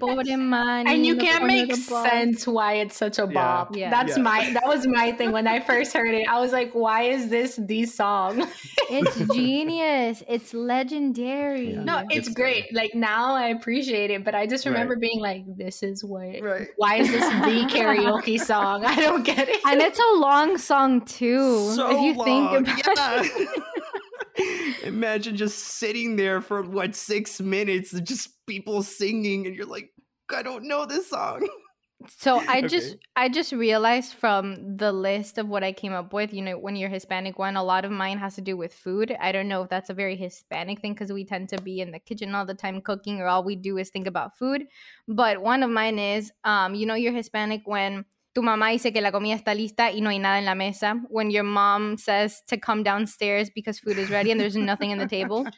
and 0.87 1.05
you 1.05 1.15
can't 1.17 1.45
make 1.45 1.75
sense 1.75 2.47
why 2.47 2.73
it's 2.73 2.95
such 2.95 3.19
a 3.19 3.27
bop 3.27 3.75
yeah. 3.75 3.83
yeah. 3.83 3.89
that's 3.91 4.17
yeah. 4.17 4.23
my 4.23 4.53
that 4.53 4.65
was 4.65 4.87
my 4.87 5.11
thing 5.11 5.31
when 5.31 5.47
i 5.47 5.59
first 5.65 5.93
heard 5.93 6.13
it 6.13 6.27
i 6.27 6.39
was 6.39 6.51
like 6.51 6.71
why 6.73 7.03
is 7.03 7.29
this 7.29 7.57
the 7.57 7.85
song 7.85 8.47
it's 8.89 9.33
genius 9.35 10.23
it's 10.27 10.53
legendary 10.53 11.73
yeah. 11.73 11.83
no 11.83 11.99
it's, 12.09 12.27
it's 12.27 12.35
great 12.35 12.73
like 12.73 12.95
now 12.95 13.35
i 13.35 13.49
appreciate 13.49 14.09
it 14.09 14.23
but 14.23 14.33
i 14.33 14.47
just 14.47 14.65
remember 14.65 14.95
right. 14.95 15.01
being 15.01 15.19
like 15.19 15.43
this 15.57 15.83
is 15.83 16.03
what 16.03 16.41
right. 16.41 16.69
why 16.77 16.95
is 16.95 17.09
this 17.11 17.23
the 17.23 17.67
karaoke 17.71 18.39
song 18.39 18.83
I 18.97 19.01
don't 19.01 19.23
get 19.23 19.49
it. 19.49 19.59
And 19.65 19.81
it's 19.81 19.99
a 19.99 20.17
long 20.17 20.57
song 20.57 21.01
too. 21.01 21.73
So 21.73 21.89
if 21.91 22.01
you 22.01 22.13
long. 22.13 22.65
think 22.65 22.87
about 22.87 23.25
yeah. 23.25 23.29
it. 24.37 24.83
Imagine 24.83 25.35
just 25.35 25.59
sitting 25.59 26.15
there 26.15 26.41
for 26.41 26.61
what 26.61 26.95
six 26.95 27.41
minutes, 27.41 27.91
just 28.01 28.45
people 28.45 28.83
singing, 28.83 29.47
and 29.47 29.55
you're 29.55 29.65
like, 29.65 29.91
I 30.33 30.43
don't 30.43 30.67
know 30.67 30.85
this 30.85 31.09
song. 31.09 31.47
So 32.17 32.39
I 32.47 32.59
okay. 32.59 32.67
just 32.67 32.97
I 33.15 33.29
just 33.29 33.51
realized 33.51 34.13
from 34.13 34.77
the 34.77 34.91
list 34.91 35.37
of 35.37 35.47
what 35.47 35.63
I 35.63 35.71
came 35.71 35.93
up 35.93 36.13
with, 36.13 36.33
you 36.33 36.41
know, 36.41 36.57
when 36.57 36.75
you're 36.75 36.89
Hispanic 36.89 37.39
one, 37.39 37.55
a 37.55 37.63
lot 37.63 37.85
of 37.85 37.91
mine 37.91 38.17
has 38.19 38.35
to 38.35 38.41
do 38.41 38.57
with 38.57 38.73
food. 38.73 39.15
I 39.19 39.31
don't 39.31 39.47
know 39.47 39.63
if 39.63 39.69
that's 39.69 39.89
a 39.89 39.93
very 39.93 40.15
Hispanic 40.15 40.81
thing 40.81 40.93
because 40.93 41.11
we 41.11 41.25
tend 41.25 41.49
to 41.49 41.61
be 41.61 41.81
in 41.81 41.91
the 41.91 41.99
kitchen 41.99 42.35
all 42.35 42.45
the 42.45 42.53
time 42.53 42.81
cooking, 42.81 43.19
or 43.19 43.27
all 43.27 43.43
we 43.43 43.55
do 43.55 43.77
is 43.77 43.89
think 43.89 44.07
about 44.07 44.37
food. 44.37 44.65
But 45.07 45.41
one 45.41 45.63
of 45.63 45.69
mine 45.69 45.99
is, 45.99 46.31
um, 46.43 46.75
you 46.75 46.85
know, 46.85 46.95
you're 46.95 47.13
Hispanic 47.13 47.61
when 47.65 48.05
tu 48.35 48.43
mamá 48.43 48.69
dice 48.69 48.91
que 48.91 48.99
la 49.01 49.13
comida 49.13 49.33
está 49.33 49.53
lista 49.55 49.91
y 49.91 50.01
no 50.01 50.09
hay 50.09 50.19
nada 50.19 50.37
en 50.37 50.45
la 50.45 50.55
mesa. 50.55 51.01
When 51.09 51.31
your 51.31 51.45
mom 51.45 51.97
says 51.97 52.43
to 52.49 52.57
come 52.57 52.83
downstairs 52.83 53.49
because 53.49 53.79
food 53.79 53.97
is 53.97 54.09
ready 54.09 54.29
and 54.29 54.39
there's 54.39 54.57
nothing 54.57 54.91
in 54.91 54.99
the 54.99 55.07
table. 55.07 55.45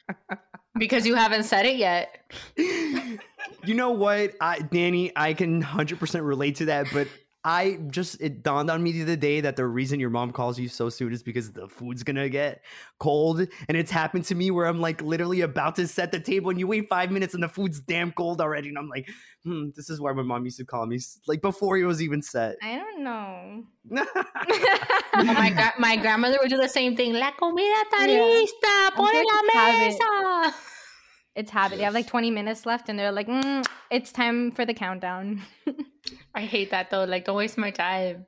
Because 0.77 1.07
you 1.07 1.15
haven't 1.15 1.45
said 1.45 1.65
it 1.65 1.77
yet. 1.77 2.21
you 2.55 3.73
know 3.73 3.89
what, 3.89 4.35
I, 4.39 4.59
Danny, 4.59 5.11
I 5.15 5.33
can 5.33 5.63
100% 5.63 6.23
relate 6.23 6.57
to 6.57 6.65
that, 6.65 6.85
but 6.93 7.07
I 7.47 7.79
just 7.89 8.19
it 8.19 8.43
dawned 8.43 8.69
on 8.69 8.83
me 8.83 8.91
the 8.91 9.03
other 9.03 9.15
day 9.15 9.39
that 9.39 9.55
the 9.55 9.65
reason 9.65 10.01
your 10.01 10.09
mom 10.09 10.33
calls 10.33 10.59
you 10.59 10.67
so 10.67 10.89
soon 10.89 11.13
is 11.13 11.23
because 11.23 11.53
the 11.53 11.69
food's 11.69 12.03
gonna 12.03 12.27
get 12.27 12.61
cold, 12.99 13.39
and 13.39 13.77
it's 13.77 13.89
happened 13.89 14.25
to 14.25 14.35
me 14.35 14.51
where 14.51 14.65
I'm 14.65 14.81
like 14.81 15.01
literally 15.01 15.39
about 15.39 15.77
to 15.77 15.87
set 15.87 16.11
the 16.11 16.19
table, 16.19 16.49
and 16.49 16.59
you 16.59 16.67
wait 16.67 16.89
five 16.89 17.09
minutes, 17.09 17.33
and 17.33 17.41
the 17.41 17.47
food's 17.47 17.79
damn 17.79 18.11
cold 18.11 18.41
already, 18.41 18.67
and 18.67 18.77
I'm 18.77 18.89
like, 18.89 19.09
hmm, 19.45 19.69
this 19.77 19.89
is 19.89 20.01
why 20.01 20.11
my 20.11 20.23
mom 20.23 20.43
used 20.43 20.57
to 20.57 20.65
call 20.65 20.85
me 20.87 20.99
like 21.25 21.41
before 21.41 21.77
it 21.77 21.85
was 21.85 22.01
even 22.01 22.21
set. 22.21 22.57
I 22.61 22.79
don't 22.79 23.01
know. 23.01 23.63
oh, 23.95 25.23
my 25.23 25.49
gra- 25.49 25.75
my 25.79 25.95
grandmother 25.95 26.39
would 26.41 26.49
do 26.49 26.57
the 26.57 26.67
same 26.67 26.97
thing. 26.97 27.13
La 27.13 27.31
comida 27.31 27.75
está 27.89 28.07
lista, 28.07 28.93
pon 28.93 29.13
la 29.13 29.41
mesa. 29.53 30.53
It's 31.37 31.51
habit. 31.51 31.77
They 31.77 31.83
have 31.83 31.93
like 31.93 32.07
20 32.07 32.31
minutes 32.31 32.65
left, 32.65 32.89
and 32.89 32.97
they're 32.97 33.11
like, 33.11 33.27
mm, 33.27 33.63
"It's 33.91 34.11
time 34.11 34.51
for 34.51 34.65
the 34.65 34.73
countdown." 34.73 35.43
I 36.35 36.41
hate 36.41 36.71
that 36.71 36.89
though. 36.89 37.03
Like, 37.03 37.25
don't 37.25 37.35
waste 37.35 37.59
my 37.59 37.69
time. 37.69 38.25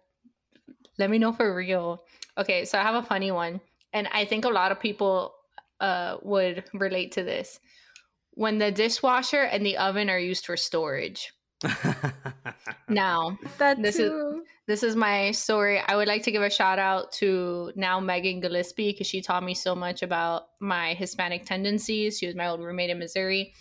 Let 0.99 1.09
me 1.09 1.17
know 1.17 1.33
for 1.33 1.55
real. 1.55 2.03
Okay, 2.37 2.65
so 2.65 2.77
I 2.77 2.83
have 2.83 2.93
a 2.93 3.01
funny 3.01 3.31
one, 3.31 3.61
and 3.93 4.07
I 4.13 4.25
think 4.25 4.45
a 4.45 4.49
lot 4.49 4.71
of 4.71 4.79
people 4.79 5.33
uh, 5.79 6.17
would 6.21 6.65
relate 6.71 7.13
to 7.13 7.23
this. 7.23 7.59
When 8.35 8.59
the 8.59 8.71
dishwasher 8.71 9.41
and 9.41 9.65
the 9.65 9.77
oven 9.77 10.07
are 10.11 10.19
used 10.19 10.45
for 10.45 10.55
storage, 10.55 11.33
now, 12.87 13.39
that 13.57 13.81
this 13.81 13.97
too. 13.97 14.03
is 14.03 14.47
this 14.69 14.83
is 14.83 14.95
my 14.95 15.31
story. 15.31 15.81
I 15.87 15.95
would 15.95 16.07
like 16.07 16.21
to 16.23 16.31
give 16.31 16.43
a 16.43 16.49
shout 16.49 16.77
out 16.77 17.11
to 17.13 17.71
now 17.75 17.99
Megan 17.99 18.39
Gillespie 18.39 18.91
because 18.91 19.07
she 19.07 19.19
taught 19.19 19.41
me 19.41 19.55
so 19.55 19.73
much 19.73 20.03
about 20.03 20.49
my 20.59 20.93
Hispanic 20.93 21.43
tendencies. 21.43 22.19
She 22.19 22.27
was 22.27 22.35
my 22.35 22.47
old 22.47 22.61
roommate 22.61 22.91
in 22.91 22.99
Missouri. 22.99 23.55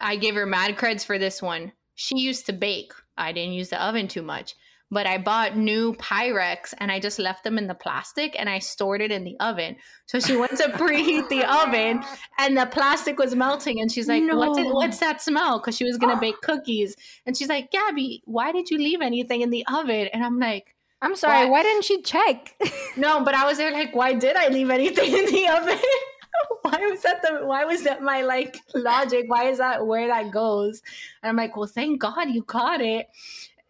I 0.00 0.16
gave 0.16 0.34
her 0.34 0.46
mad 0.46 0.78
creds 0.78 1.04
for 1.04 1.18
this 1.18 1.42
one. 1.42 1.72
She 1.96 2.18
used 2.18 2.46
to 2.46 2.54
bake. 2.54 2.94
I 3.18 3.32
didn't 3.32 3.52
use 3.52 3.68
the 3.68 3.84
oven 3.84 4.08
too 4.08 4.22
much 4.22 4.56
but 4.92 5.06
I 5.06 5.16
bought 5.16 5.56
new 5.56 5.94
Pyrex 5.94 6.74
and 6.76 6.92
I 6.92 7.00
just 7.00 7.18
left 7.18 7.44
them 7.44 7.56
in 7.56 7.66
the 7.66 7.74
plastic 7.74 8.36
and 8.38 8.50
I 8.50 8.58
stored 8.58 9.00
it 9.00 9.10
in 9.10 9.24
the 9.24 9.34
oven. 9.40 9.76
So 10.04 10.20
she 10.20 10.36
went 10.36 10.58
to 10.58 10.64
preheat 10.74 11.30
the 11.30 11.44
oven 11.44 12.04
and 12.38 12.58
the 12.58 12.66
plastic 12.66 13.18
was 13.18 13.34
melting 13.34 13.80
and 13.80 13.90
she's 13.90 14.06
like, 14.06 14.22
no. 14.22 14.36
what 14.36 14.54
did, 14.54 14.66
what's 14.66 14.98
that 14.98 15.22
smell? 15.22 15.58
Because 15.58 15.78
she 15.78 15.84
was 15.84 15.96
going 15.96 16.14
to 16.14 16.20
bake 16.20 16.42
cookies. 16.42 16.94
And 17.24 17.34
she's 17.34 17.48
like, 17.48 17.70
Gabby, 17.70 18.22
why 18.26 18.52
did 18.52 18.70
you 18.70 18.76
leave 18.76 19.00
anything 19.00 19.40
in 19.40 19.48
the 19.48 19.64
oven? 19.66 20.08
And 20.12 20.22
I'm 20.22 20.38
like, 20.38 20.76
I'm 21.00 21.16
sorry, 21.16 21.46
why, 21.46 21.50
why 21.50 21.62
didn't 21.62 21.84
she 21.84 22.02
check? 22.02 22.54
no, 22.98 23.24
but 23.24 23.34
I 23.34 23.46
was 23.46 23.56
there 23.56 23.72
like, 23.72 23.96
why 23.96 24.12
did 24.12 24.36
I 24.36 24.48
leave 24.48 24.68
anything 24.68 25.10
in 25.10 25.24
the 25.24 25.48
oven? 25.48 25.78
why 26.62 26.78
was 26.90 27.02
that 27.02 27.22
the 27.22 27.46
why 27.46 27.64
was 27.64 27.82
that 27.84 28.02
my 28.02 28.22
like 28.22 28.58
logic? 28.74 29.24
Why 29.26 29.44
is 29.44 29.58
that 29.58 29.86
where 29.86 30.06
that 30.08 30.30
goes? 30.30 30.82
And 31.22 31.30
I'm 31.30 31.36
like, 31.36 31.56
well, 31.56 31.66
thank 31.66 32.00
God 32.00 32.30
you 32.30 32.42
caught 32.42 32.80
it. 32.80 33.08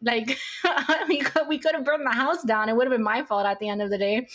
Like, 0.03 0.39
we 1.09 1.21
could, 1.21 1.49
we 1.49 1.59
could 1.59 1.75
have 1.75 1.85
burned 1.85 2.07
the 2.07 2.11
house 2.11 2.43
down. 2.43 2.69
It 2.69 2.77
would 2.77 2.87
have 2.87 2.93
been 2.93 3.03
my 3.03 3.23
fault 3.23 3.47
at 3.47 3.59
the 3.59 3.69
end 3.69 3.83
of 3.83 3.91
the 3.91 3.99
day. 3.99 4.27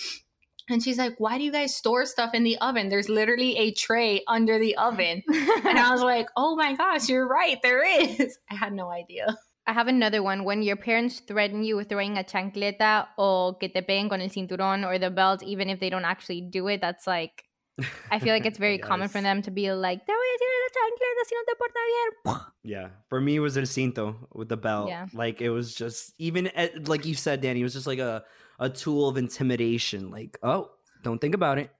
And 0.69 0.83
she's 0.83 0.97
like, 0.97 1.15
Why 1.17 1.37
do 1.37 1.43
you 1.43 1.51
guys 1.51 1.75
store 1.75 2.05
stuff 2.05 2.33
in 2.33 2.43
the 2.43 2.57
oven? 2.57 2.89
There's 2.89 3.09
literally 3.09 3.57
a 3.57 3.71
tray 3.71 4.23
under 4.27 4.59
the 4.59 4.75
oven. 4.75 5.23
and 5.27 5.79
I 5.79 5.91
was 5.91 6.01
like, 6.01 6.27
Oh 6.35 6.55
my 6.55 6.75
gosh, 6.75 7.09
you're 7.09 7.27
right. 7.27 7.57
There 7.61 7.83
is. 7.83 8.37
I 8.51 8.55
had 8.55 8.73
no 8.73 8.89
idea. 8.89 9.37
I 9.65 9.73
have 9.73 9.87
another 9.87 10.23
one. 10.23 10.45
When 10.45 10.61
your 10.61 10.77
parents 10.77 11.19
threaten 11.19 11.63
you 11.63 11.75
with 11.75 11.89
throwing 11.89 12.17
a 12.17 12.23
chancleta 12.23 13.07
or 13.17 13.55
que 13.55 13.67
te 13.69 13.81
peguen 13.81 14.09
con 14.09 14.21
el 14.21 14.29
cinturón 14.29 14.85
or 14.85 14.97
the 14.97 15.09
belt, 15.09 15.43
even 15.43 15.69
if 15.69 15.79
they 15.79 15.89
don't 15.89 16.05
actually 16.05 16.41
do 16.41 16.67
it, 16.67 16.79
that's 16.79 17.05
like, 17.05 17.43
I 18.09 18.19
feel 18.19 18.33
like 18.33 18.45
it's 18.45 18.57
very 18.57 18.77
yes. 18.77 18.87
common 18.87 19.09
for 19.09 19.21
them 19.21 19.41
to 19.41 19.51
be 19.51 19.71
like, 19.73 20.05
te 20.05 20.13
voy 20.13 20.15
a 20.15 20.37
tirar 20.39 20.56
la 20.67 20.81
chancleta 20.81 21.25
si 21.25 21.35
no 21.35 21.43
te 21.45 21.55
porta 21.57 21.79
bien. 21.85 22.45
Yeah. 22.63 22.89
For 23.09 23.21
me, 23.21 23.35
it 23.35 23.39
was 23.39 23.57
el 23.57 23.63
cinto 23.63 24.15
with 24.33 24.49
the 24.49 24.57
belt. 24.57 24.89
Yeah. 24.89 25.07
Like, 25.13 25.41
it 25.41 25.49
was 25.49 25.73
just, 25.73 26.13
even 26.17 26.47
at, 26.47 26.75
eh, 26.75 26.79
like 26.85 27.05
you 27.05 27.15
said, 27.15 27.41
Danny, 27.41 27.61
it 27.61 27.63
was 27.63 27.73
just 27.73 27.87
like 27.87 27.99
a, 27.99 28.23
a 28.59 28.69
tool 28.69 29.07
of 29.07 29.17
intimidation. 29.17 30.11
Like, 30.11 30.37
oh, 30.43 30.71
don't 31.03 31.19
think 31.19 31.35
about 31.35 31.57
it. 31.59 31.71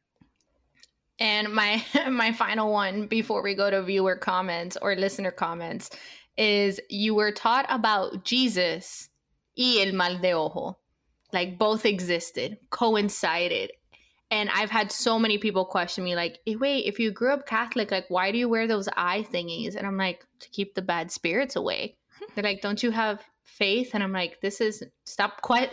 And 1.20 1.54
my 1.54 1.84
my 2.10 2.32
final 2.32 2.72
one 2.72 3.08
before 3.08 3.42
we 3.42 3.56
go 3.56 3.70
to 3.70 3.82
viewer 3.82 4.16
comments 4.16 4.78
or 4.82 4.96
listener 4.96 5.32
comments 5.32 5.90
is 6.38 6.80
you 6.90 7.16
were 7.16 7.32
taught 7.32 7.66
about 7.70 8.24
Jesus 8.24 9.10
y 9.58 9.80
el 9.82 9.94
mal 9.94 10.20
de 10.20 10.34
ojo. 10.34 10.78
Like 11.34 11.58
both 11.58 11.86
existed, 11.86 12.58
coincided, 12.70 13.72
and 14.30 14.50
I've 14.50 14.70
had 14.70 14.92
so 14.92 15.18
many 15.18 15.38
people 15.38 15.66
question 15.66 16.04
me, 16.04 16.16
like, 16.16 16.40
hey, 16.46 16.58
wait, 16.58 16.86
if 16.86 17.00
you 17.00 17.12
grew 17.12 17.34
up 17.34 17.48
Catholic, 17.48 17.92
like, 17.92 18.06
why 18.10 18.32
do 18.32 18.38
you 18.38 18.50
wear 18.50 18.68
those 18.68 18.90
eye 18.98 19.26
thingies? 19.32 19.76
And 19.76 19.88
I'm 19.88 19.98
like, 19.98 20.26
to 20.42 20.50
keep 20.50 20.76
the 20.76 20.82
bad 20.82 21.12
spirits 21.12 21.56
away. 21.56 21.98
They're 22.36 22.44
like, 22.44 22.62
don't 22.62 22.82
you 22.82 22.92
have 22.92 23.22
faith? 23.44 23.92
And 23.94 24.04
I'm 24.04 24.12
like, 24.12 24.42
this 24.42 24.60
is, 24.60 24.84
stop 25.06 25.42
quite. 25.42 25.72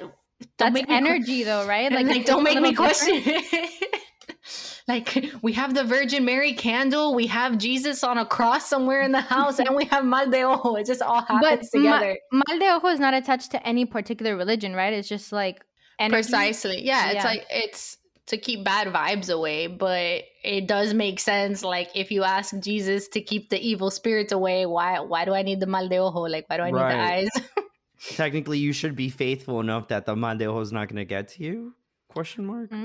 That's 0.58 0.80
energy, 0.88 1.40
qu- 1.40 1.44
though, 1.46 1.66
right? 1.66 1.90
Like, 1.90 2.06
like 2.06 2.26
don't 2.26 2.44
make 2.44 2.60
me 2.60 2.74
question 2.74 3.22
like, 4.88 5.32
we 5.42 5.52
have 5.54 5.74
the 5.74 5.84
Virgin 5.84 6.24
Mary 6.24 6.52
candle, 6.52 7.14
we 7.14 7.26
have 7.26 7.58
Jesus 7.58 8.04
on 8.04 8.18
a 8.18 8.26
cross 8.26 8.68
somewhere 8.68 9.02
in 9.02 9.10
the 9.10 9.20
house, 9.34 9.58
and 9.58 9.74
we 9.74 9.86
have 9.86 10.04
mal 10.04 10.30
de 10.30 10.44
ojo. 10.44 10.76
It 10.76 10.86
just 10.86 11.02
all 11.02 11.22
happens 11.22 11.70
but 11.72 11.78
together. 11.78 12.18
Ma- 12.30 12.42
mal 12.48 12.58
de 12.58 12.72
ojo 12.72 12.86
is 12.88 13.00
not 13.00 13.14
attached 13.14 13.50
to 13.52 13.66
any 13.66 13.84
particular 13.84 14.36
religion, 14.36 14.74
right? 14.74 14.92
It's 14.92 15.08
just 15.08 15.32
like, 15.32 15.64
energy. 15.98 16.22
Precisely. 16.22 16.84
Yeah, 16.84 17.10
yeah. 17.10 17.16
It's 17.16 17.24
like, 17.24 17.46
it's, 17.50 17.96
to 18.26 18.38
keep 18.38 18.64
bad 18.64 18.88
vibes 18.88 19.30
away, 19.30 19.66
but 19.66 20.24
it 20.42 20.66
does 20.66 20.94
make 20.94 21.20
sense. 21.20 21.62
Like 21.62 21.90
if 21.94 22.10
you 22.10 22.24
ask 22.24 22.58
Jesus 22.58 23.08
to 23.08 23.20
keep 23.20 23.50
the 23.50 23.60
evil 23.60 23.90
spirits 23.90 24.32
away, 24.32 24.66
why 24.66 25.00
why 25.00 25.24
do 25.24 25.34
I 25.34 25.42
need 25.42 25.60
the 25.60 25.66
mal 25.66 25.88
de 25.88 25.98
ojo? 25.98 26.20
Like 26.20 26.46
why 26.48 26.56
do 26.56 26.62
I 26.62 26.70
need 26.70 26.80
right. 26.80 26.92
the 26.92 27.00
eyes? 27.00 27.28
Technically, 28.16 28.58
you 28.58 28.72
should 28.72 28.96
be 28.96 29.08
faithful 29.08 29.60
enough 29.60 29.88
that 29.88 30.06
the 30.06 30.16
mal 30.16 30.36
de 30.36 30.46
ojo 30.46 30.60
is 30.60 30.72
not 30.72 30.88
going 30.88 30.96
to 30.96 31.04
get 31.04 31.28
to 31.28 31.44
you. 31.44 31.74
Question 32.08 32.46
mark. 32.46 32.70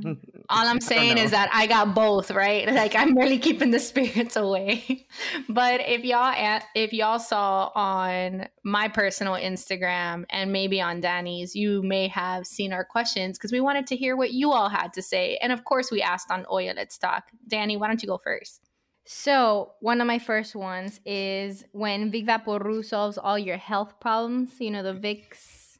Mm. 0.00 0.16
All 0.48 0.66
I'm 0.66 0.80
saying 0.80 1.18
is 1.18 1.32
that 1.32 1.50
I 1.52 1.66
got 1.66 1.94
both, 1.94 2.30
right? 2.30 2.66
Like 2.72 2.94
I'm 2.96 3.14
really 3.14 3.38
keeping 3.38 3.70
the 3.70 3.78
spirits 3.78 4.36
away. 4.44 5.06
but 5.48 5.82
if 5.82 6.02
y'all 6.04 6.34
if 6.74 6.92
y'all 6.94 7.18
saw 7.18 7.70
on 7.74 8.48
my 8.64 8.88
personal 8.88 9.34
Instagram 9.34 10.24
and 10.30 10.50
maybe 10.52 10.80
on 10.80 11.00
Danny's, 11.00 11.54
you 11.54 11.82
may 11.82 12.08
have 12.08 12.46
seen 12.46 12.72
our 12.72 12.84
questions 12.84 13.36
because 13.36 13.52
we 13.52 13.60
wanted 13.60 13.86
to 13.88 13.96
hear 13.96 14.16
what 14.16 14.32
you 14.32 14.52
all 14.52 14.70
had 14.70 14.94
to 14.94 15.02
say. 15.02 15.36
And 15.42 15.52
of 15.52 15.64
course, 15.64 15.90
we 15.90 16.00
asked 16.00 16.30
on 16.30 16.46
Oye 16.50 16.72
Let's 16.74 16.96
Talk. 16.96 17.24
Danny, 17.46 17.76
why 17.76 17.88
don't 17.88 18.02
you 18.02 18.08
go 18.08 18.16
first? 18.16 18.62
So 19.04 19.72
one 19.80 20.00
of 20.00 20.06
my 20.06 20.18
first 20.18 20.54
ones 20.54 21.00
is 21.04 21.64
when 21.72 22.10
Vic 22.10 22.26
Vaporru 22.26 22.82
solves 22.84 23.18
all 23.18 23.38
your 23.38 23.58
health 23.58 24.00
problems. 24.00 24.52
You 24.58 24.70
know 24.70 24.82
the 24.82 24.94
Vicks, 24.94 25.76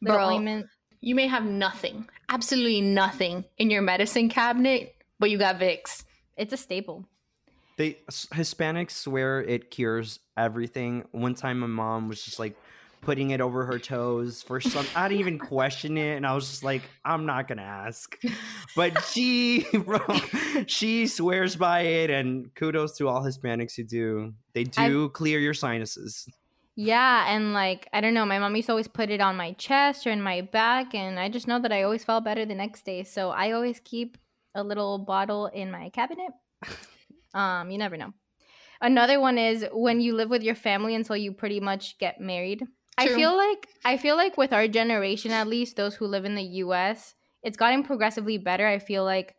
the 0.00 0.10
Bro, 0.10 0.26
ointment 0.26 0.66
you 1.00 1.14
may 1.14 1.26
have 1.26 1.44
nothing, 1.44 2.08
absolutely 2.28 2.80
nothing 2.80 3.44
in 3.58 3.70
your 3.70 3.82
medicine 3.82 4.28
cabinet, 4.28 4.94
but 5.18 5.30
you 5.30 5.38
got 5.38 5.58
Vicks. 5.58 6.04
It's 6.36 6.52
a 6.52 6.56
staple. 6.56 7.06
They 7.76 7.98
Hispanics 8.10 8.92
swear 8.92 9.42
it 9.42 9.70
cures 9.70 10.20
everything. 10.36 11.04
One 11.12 11.34
time, 11.34 11.60
my 11.60 11.66
mom 11.66 12.08
was 12.08 12.22
just 12.22 12.38
like 12.38 12.54
putting 13.00 13.30
it 13.30 13.40
over 13.40 13.64
her 13.64 13.78
toes 13.78 14.42
for 14.42 14.60
some. 14.60 14.86
I 14.94 15.08
didn't 15.08 15.20
even 15.20 15.38
question 15.38 15.96
it, 15.96 16.16
and 16.16 16.26
I 16.26 16.34
was 16.34 16.50
just 16.50 16.62
like, 16.62 16.82
I'm 17.04 17.24
not 17.24 17.48
gonna 17.48 17.62
ask. 17.62 18.18
But 18.76 19.02
she, 19.04 19.66
bro, 19.84 20.00
she 20.66 21.06
swears 21.06 21.56
by 21.56 21.80
it, 21.80 22.10
and 22.10 22.54
kudos 22.54 22.98
to 22.98 23.08
all 23.08 23.24
Hispanics 23.24 23.74
who 23.76 23.84
do. 23.84 24.34
They 24.52 24.64
do 24.64 25.06
I've, 25.06 25.12
clear 25.14 25.38
your 25.38 25.54
sinuses. 25.54 26.28
Yeah, 26.82 27.26
and 27.28 27.52
like 27.52 27.90
I 27.92 28.00
don't 28.00 28.14
know, 28.14 28.24
my 28.24 28.38
mom 28.38 28.56
used 28.56 28.64
to 28.66 28.72
always 28.72 28.88
put 28.88 29.10
it 29.10 29.20
on 29.20 29.36
my 29.36 29.52
chest 29.52 30.06
or 30.06 30.10
in 30.10 30.22
my 30.22 30.40
back, 30.40 30.94
and 30.94 31.20
I 31.20 31.28
just 31.28 31.46
know 31.46 31.60
that 31.60 31.72
I 31.72 31.82
always 31.82 32.04
felt 32.04 32.24
better 32.24 32.46
the 32.46 32.54
next 32.54 32.86
day. 32.86 33.04
So 33.04 33.28
I 33.28 33.50
always 33.50 33.80
keep 33.84 34.16
a 34.54 34.64
little 34.64 34.96
bottle 34.96 35.48
in 35.48 35.70
my 35.70 35.90
cabinet. 35.90 36.30
um, 37.34 37.70
you 37.70 37.76
never 37.76 37.98
know. 37.98 38.14
Another 38.80 39.20
one 39.20 39.36
is 39.36 39.66
when 39.74 40.00
you 40.00 40.14
live 40.14 40.30
with 40.30 40.42
your 40.42 40.54
family 40.54 40.94
until 40.94 41.18
you 41.18 41.32
pretty 41.32 41.60
much 41.60 41.98
get 41.98 42.18
married. 42.18 42.60
True. 42.98 43.12
I 43.12 43.14
feel 43.14 43.36
like 43.36 43.68
I 43.84 43.96
feel 43.98 44.16
like 44.16 44.38
with 44.38 44.54
our 44.54 44.66
generation 44.66 45.32
at 45.32 45.48
least, 45.48 45.76
those 45.76 45.96
who 45.96 46.06
live 46.06 46.24
in 46.24 46.34
the 46.34 46.64
US, 46.64 47.14
it's 47.42 47.58
gotten 47.58 47.82
progressively 47.82 48.38
better. 48.38 48.66
I 48.66 48.78
feel 48.78 49.04
like 49.04 49.34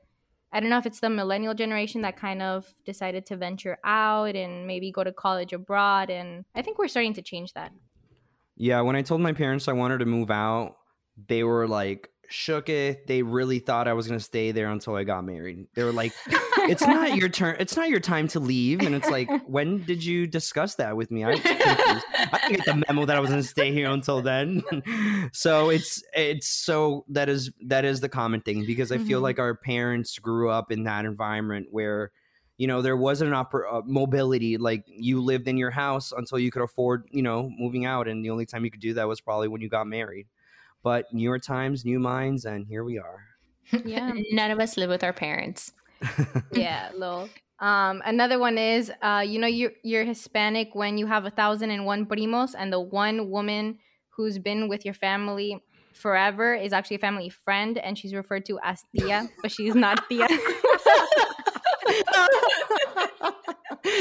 I 0.53 0.59
don't 0.59 0.69
know 0.69 0.77
if 0.77 0.85
it's 0.85 0.99
the 0.99 1.09
millennial 1.09 1.53
generation 1.53 2.01
that 2.01 2.17
kind 2.17 2.41
of 2.41 2.65
decided 2.85 3.25
to 3.27 3.37
venture 3.37 3.77
out 3.83 4.35
and 4.35 4.67
maybe 4.67 4.91
go 4.91 5.03
to 5.03 5.11
college 5.13 5.53
abroad. 5.53 6.09
And 6.09 6.43
I 6.53 6.61
think 6.61 6.77
we're 6.77 6.89
starting 6.89 7.13
to 7.13 7.21
change 7.21 7.53
that. 7.53 7.71
Yeah. 8.57 8.81
When 8.81 8.95
I 8.95 9.01
told 9.01 9.21
my 9.21 9.33
parents 9.33 9.67
I 9.67 9.73
wanted 9.73 9.99
to 9.99 10.05
move 10.05 10.29
out, 10.29 10.75
they 11.27 11.43
were 11.43 11.67
like, 11.67 12.09
shook 12.31 12.69
it. 12.69 13.07
They 13.07 13.21
really 13.21 13.59
thought 13.59 13.87
I 13.87 13.93
was 13.93 14.07
going 14.07 14.19
to 14.19 14.23
stay 14.23 14.51
there 14.51 14.69
until 14.69 14.95
I 14.95 15.03
got 15.03 15.23
married. 15.23 15.67
They 15.75 15.83
were 15.83 15.91
like, 15.91 16.13
"It's 16.69 16.81
not 16.81 17.15
your 17.15 17.29
turn. 17.29 17.57
It's 17.59 17.75
not 17.75 17.89
your 17.89 17.99
time 17.99 18.27
to 18.29 18.39
leave." 18.39 18.81
And 18.81 18.95
it's 18.95 19.09
like, 19.09 19.29
when 19.45 19.83
did 19.83 20.03
you 20.03 20.27
discuss 20.27 20.75
that 20.75 20.95
with 20.95 21.11
me? 21.11 21.23
I, 21.23 21.31
I 21.43 22.39
didn't 22.47 22.57
get 22.57 22.65
the 22.65 22.83
memo 22.87 23.05
that 23.05 23.17
I 23.17 23.19
was 23.19 23.29
going 23.29 23.41
to 23.41 23.47
stay 23.47 23.71
here 23.71 23.89
until 23.89 24.21
then. 24.21 24.63
so 25.33 25.69
it's 25.69 26.03
it's 26.15 26.47
so 26.47 27.05
that 27.09 27.29
is 27.29 27.51
that 27.67 27.85
is 27.85 27.99
the 27.99 28.09
common 28.09 28.41
thing 28.41 28.65
because 28.65 28.91
I 28.91 28.97
feel 28.97 29.17
mm-hmm. 29.17 29.23
like 29.23 29.39
our 29.39 29.55
parents 29.55 30.17
grew 30.19 30.49
up 30.49 30.71
in 30.71 30.83
that 30.83 31.05
environment 31.05 31.67
where 31.71 32.11
you 32.57 32.67
know 32.67 32.81
there 32.81 32.97
wasn't 32.97 33.33
an 33.33 33.35
oper- 33.35 33.71
uh, 33.71 33.81
mobility 33.85 34.57
like 34.57 34.83
you 34.87 35.21
lived 35.21 35.47
in 35.47 35.57
your 35.57 35.71
house 35.71 36.11
until 36.11 36.37
you 36.37 36.51
could 36.51 36.61
afford 36.61 37.05
you 37.11 37.23
know 37.23 37.49
moving 37.57 37.85
out 37.85 38.07
and 38.07 38.23
the 38.23 38.29
only 38.29 38.45
time 38.45 38.63
you 38.63 38.69
could 38.69 38.81
do 38.81 38.93
that 38.93 39.07
was 39.07 39.19
probably 39.19 39.47
when 39.47 39.61
you 39.61 39.69
got 39.69 39.87
married 39.87 40.27
but 40.83 41.05
newer 41.13 41.39
times, 41.39 41.85
new 41.85 41.99
minds, 41.99 42.45
and 42.45 42.65
here 42.65 42.83
we 42.83 42.97
are. 42.97 43.23
Yeah. 43.85 44.11
None 44.31 44.51
of 44.51 44.59
us 44.59 44.77
live 44.77 44.89
with 44.89 45.03
our 45.03 45.13
parents. 45.13 45.73
yeah, 46.51 46.89
lol. 46.95 47.29
Um, 47.59 48.01
another 48.05 48.39
one 48.39 48.57
is, 48.57 48.91
uh, 49.03 49.23
you 49.25 49.37
know, 49.37 49.47
you're 49.47 49.71
you're 49.83 50.03
Hispanic 50.03 50.73
when 50.73 50.97
you 50.97 51.05
have 51.05 51.25
a 51.25 51.29
thousand 51.29 51.69
and 51.69 51.85
one 51.85 52.07
primos, 52.07 52.55
and 52.57 52.73
the 52.73 52.79
one 52.79 53.29
woman 53.29 53.77
who's 54.09 54.39
been 54.39 54.67
with 54.67 54.83
your 54.83 54.95
family 54.95 55.61
forever 55.93 56.55
is 56.55 56.73
actually 56.73 56.95
a 56.95 56.99
family 56.99 57.29
friend, 57.29 57.77
and 57.77 57.97
she's 57.97 58.15
referred 58.15 58.45
to 58.45 58.59
as 58.63 58.83
tia, 58.95 59.29
but 59.41 59.51
she's 59.51 59.75
not 59.75 60.09
tia. 60.09 60.27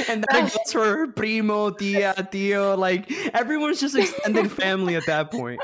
and 0.09 0.25
that 0.25 0.51
goes 0.53 0.73
for 0.73 1.09
primo, 1.09 1.71
tia, 1.71 2.29
tio. 2.31 2.77
Like 2.77 3.11
everyone's 3.35 3.81
just 3.81 3.97
extended 3.97 4.51
family 4.51 4.97
at 4.97 5.07
that 5.07 5.31
point. 5.31 5.61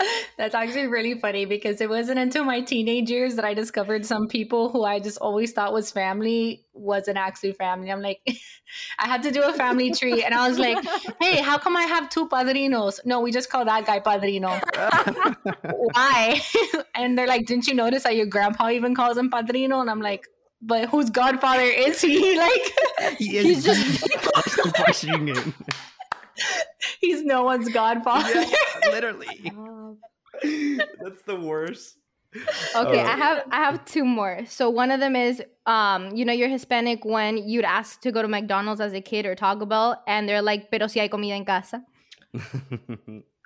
That's 0.38 0.54
actually 0.54 0.86
really 0.86 1.18
funny 1.18 1.44
because 1.44 1.80
it 1.80 1.88
wasn't 1.88 2.18
until 2.18 2.44
my 2.44 2.60
teenage 2.60 3.10
years 3.10 3.34
that 3.36 3.44
I 3.44 3.54
discovered 3.54 4.06
some 4.06 4.26
people 4.28 4.68
who 4.70 4.84
I 4.84 4.98
just 5.00 5.18
always 5.18 5.52
thought 5.52 5.72
was 5.72 5.90
family 5.90 6.64
wasn't 6.72 7.18
actually 7.18 7.52
family. 7.52 7.90
I'm 7.90 8.00
like, 8.00 8.20
I 8.98 9.06
had 9.08 9.22
to 9.24 9.30
do 9.30 9.42
a 9.42 9.52
family 9.52 9.90
tree, 9.92 10.22
and 10.22 10.34
I 10.34 10.48
was 10.48 10.58
like, 10.58 10.78
hey, 11.20 11.42
how 11.42 11.58
come 11.58 11.76
I 11.76 11.82
have 11.82 12.08
two 12.08 12.28
padrinos? 12.28 13.00
No, 13.04 13.20
we 13.20 13.32
just 13.32 13.50
call 13.50 13.64
that 13.64 13.84
guy 13.86 14.00
padrino. 14.00 14.48
Why? 15.94 16.40
and 16.94 17.18
they're 17.18 17.26
like, 17.26 17.46
didn't 17.46 17.66
you 17.66 17.74
notice 17.74 18.04
that 18.04 18.16
your 18.16 18.26
grandpa 18.26 18.70
even 18.70 18.94
calls 18.94 19.16
him 19.18 19.30
padrino? 19.30 19.80
And 19.80 19.90
I'm 19.90 20.00
like, 20.00 20.26
but 20.62 20.88
whose 20.88 21.10
godfather 21.10 21.62
is 21.62 22.00
he? 22.00 22.38
Like, 22.38 23.16
He 23.18 23.36
is 23.38 23.44
He's 23.44 23.64
just- 23.64 24.04
questioning 24.74 25.28
it. 25.28 25.54
he's 27.00 27.22
no 27.22 27.42
one's 27.44 27.68
godfather. 27.68 28.42
Yeah, 28.42 28.56
literally. 28.90 29.52
That's 31.02 31.22
the 31.26 31.38
worst. 31.40 31.96
Okay, 32.76 33.00
Uh, 33.00 33.04
I 33.04 33.16
have 33.16 33.42
I 33.50 33.56
have 33.56 33.84
two 33.84 34.04
more. 34.04 34.46
So 34.46 34.70
one 34.70 34.90
of 34.90 35.00
them 35.00 35.16
is 35.16 35.42
um, 35.66 36.14
you 36.14 36.24
know, 36.24 36.32
you're 36.32 36.48
Hispanic 36.48 37.04
when 37.04 37.38
you'd 37.38 37.64
ask 37.64 38.00
to 38.02 38.12
go 38.12 38.22
to 38.22 38.28
McDonald's 38.28 38.80
as 38.80 38.92
a 38.92 39.00
kid 39.00 39.26
or 39.26 39.34
Taco 39.34 39.66
Bell 39.66 40.02
and 40.06 40.28
they're 40.28 40.42
like, 40.42 40.70
pero 40.70 40.86
si 40.86 41.00
hay 41.00 41.08
comida 41.08 41.34
en 41.34 41.44
casa. 41.44 41.82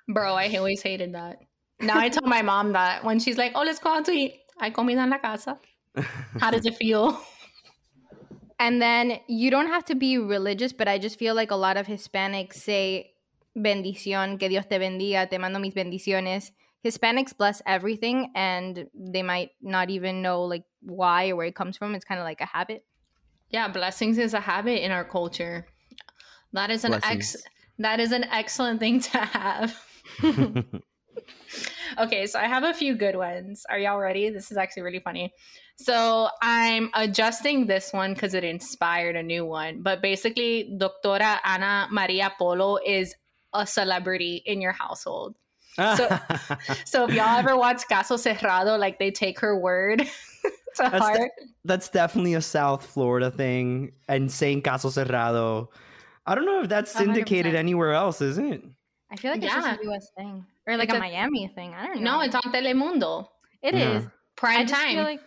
Bro, 0.07 0.35
I 0.35 0.55
always 0.55 0.81
hated 0.83 1.13
that. 1.15 1.39
Now 1.81 1.97
I 1.97 2.09
tell 2.09 2.27
my 2.27 2.43
mom 2.43 2.73
that 2.73 3.03
when 3.03 3.19
she's 3.19 3.37
like, 3.37 3.51
"Oh, 3.55 3.63
let's 3.63 3.79
go 3.79 3.89
out 3.89 4.05
to 4.05 4.11
eat." 4.11 4.35
I 4.59 4.69
comida 4.69 5.01
en 5.01 5.09
la 5.09 5.17
casa. 5.17 5.59
How 6.39 6.51
does 6.51 6.65
it 6.65 6.75
feel? 6.75 7.19
And 8.59 8.81
then 8.81 9.19
you 9.27 9.51
don't 9.51 9.67
have 9.67 9.85
to 9.85 9.95
be 9.95 10.17
religious, 10.17 10.71
but 10.71 10.87
I 10.87 10.97
just 10.97 11.19
feel 11.19 11.35
like 11.35 11.51
a 11.51 11.55
lot 11.55 11.77
of 11.77 11.87
Hispanics 11.87 12.53
say 12.55 13.13
bendición, 13.57 14.39
que 14.39 14.49
Dios 14.49 14.65
te 14.65 14.77
bendiga, 14.77 15.29
te 15.29 15.37
mando 15.37 15.59
mis 15.59 15.73
bendiciones. 15.73 16.51
Hispanics 16.83 17.35
bless 17.35 17.61
everything 17.65 18.31
and 18.35 18.87
they 18.93 19.23
might 19.23 19.49
not 19.61 19.89
even 19.89 20.21
know 20.21 20.43
like 20.43 20.63
why 20.81 21.29
or 21.29 21.35
where 21.35 21.47
it 21.47 21.55
comes 21.55 21.77
from. 21.77 21.95
It's 21.95 22.05
kind 22.05 22.19
of 22.19 22.25
like 22.25 22.41
a 22.41 22.45
habit. 22.45 22.85
Yeah, 23.49 23.67
blessings 23.67 24.17
is 24.17 24.33
a 24.33 24.39
habit 24.39 24.83
in 24.83 24.91
our 24.91 25.03
culture. 25.03 25.65
That 26.53 26.69
is 26.69 26.85
an 26.85 26.99
ex 27.03 27.35
that 27.79 27.99
is 27.99 28.11
an 28.11 28.23
excellent 28.25 28.79
thing 28.79 29.01
to 29.01 29.17
have. 29.17 29.75
okay, 31.99 32.25
so 32.27 32.39
I 32.39 32.45
have 32.47 32.63
a 32.63 32.73
few 32.73 32.95
good 32.95 33.15
ones. 33.15 33.65
Are 33.69 33.77
y'all 33.79 33.99
ready? 33.99 34.29
This 34.29 34.51
is 34.51 34.57
actually 34.57 34.83
really 34.83 34.99
funny. 34.99 35.33
So 35.77 36.29
I'm 36.41 36.89
adjusting 36.93 37.67
this 37.67 37.91
one 37.91 38.13
because 38.13 38.33
it 38.33 38.43
inspired 38.43 39.15
a 39.15 39.23
new 39.23 39.45
one. 39.45 39.81
But 39.81 40.01
basically, 40.01 40.77
Doctora 40.79 41.39
Ana 41.43 41.87
Maria 41.91 42.31
Polo 42.37 42.77
is 42.85 43.13
a 43.53 43.65
celebrity 43.67 44.41
in 44.45 44.61
your 44.61 44.71
household. 44.71 45.35
So- 45.75 46.09
So 46.85 47.05
if 47.07 47.13
y'all 47.13 47.37
ever 47.37 47.57
watch 47.57 47.83
Caso 47.89 48.15
Cerrado, 48.17 48.79
like 48.79 48.99
they 48.99 49.11
take 49.11 49.39
her 49.41 49.57
word 49.59 49.99
to 50.03 50.09
That's 50.77 50.97
heart. 50.97 51.31
That's 51.65 51.89
definitely 51.89 52.35
a 52.35 52.41
South 52.41 52.85
Florida 52.85 53.29
thing. 53.31 53.91
And 54.07 54.31
saying 54.31 54.61
Caso 54.61 54.89
Cerrado. 54.89 55.67
I 56.25 56.33
don't 56.35 56.45
know 56.45 56.61
if 56.61 56.69
that's 56.69 56.93
100%. 56.93 56.97
syndicated 56.97 57.55
anywhere 57.55 57.93
else, 57.93 58.21
is 58.21 58.37
it? 58.37 58.63
I 59.11 59.15
feel 59.17 59.31
like 59.31 59.43
it's 59.43 59.53
Yeah. 59.53 59.61
just 59.75 59.83
a 59.83 59.91
US 59.91 60.09
thing 60.17 60.45
or 60.67 60.77
like 60.77 60.89
It's 60.89 60.93
a, 60.93 60.97
a- 60.97 60.99
Miami 60.99 61.47
thing. 61.55 61.73
I 61.73 61.87
don't 61.87 62.01
know. 62.01 62.17
no, 62.17 62.21
it's 62.21 62.35
on 62.35 62.41
Telemundo. 62.53 63.27
It 63.61 63.75
Yeah. 63.75 63.97
is. 63.97 64.05
I 64.05 64.09
Prime 64.35 64.67
just 64.67 64.81
time. 64.81 64.95
feel 64.95 65.03
like 65.03 65.21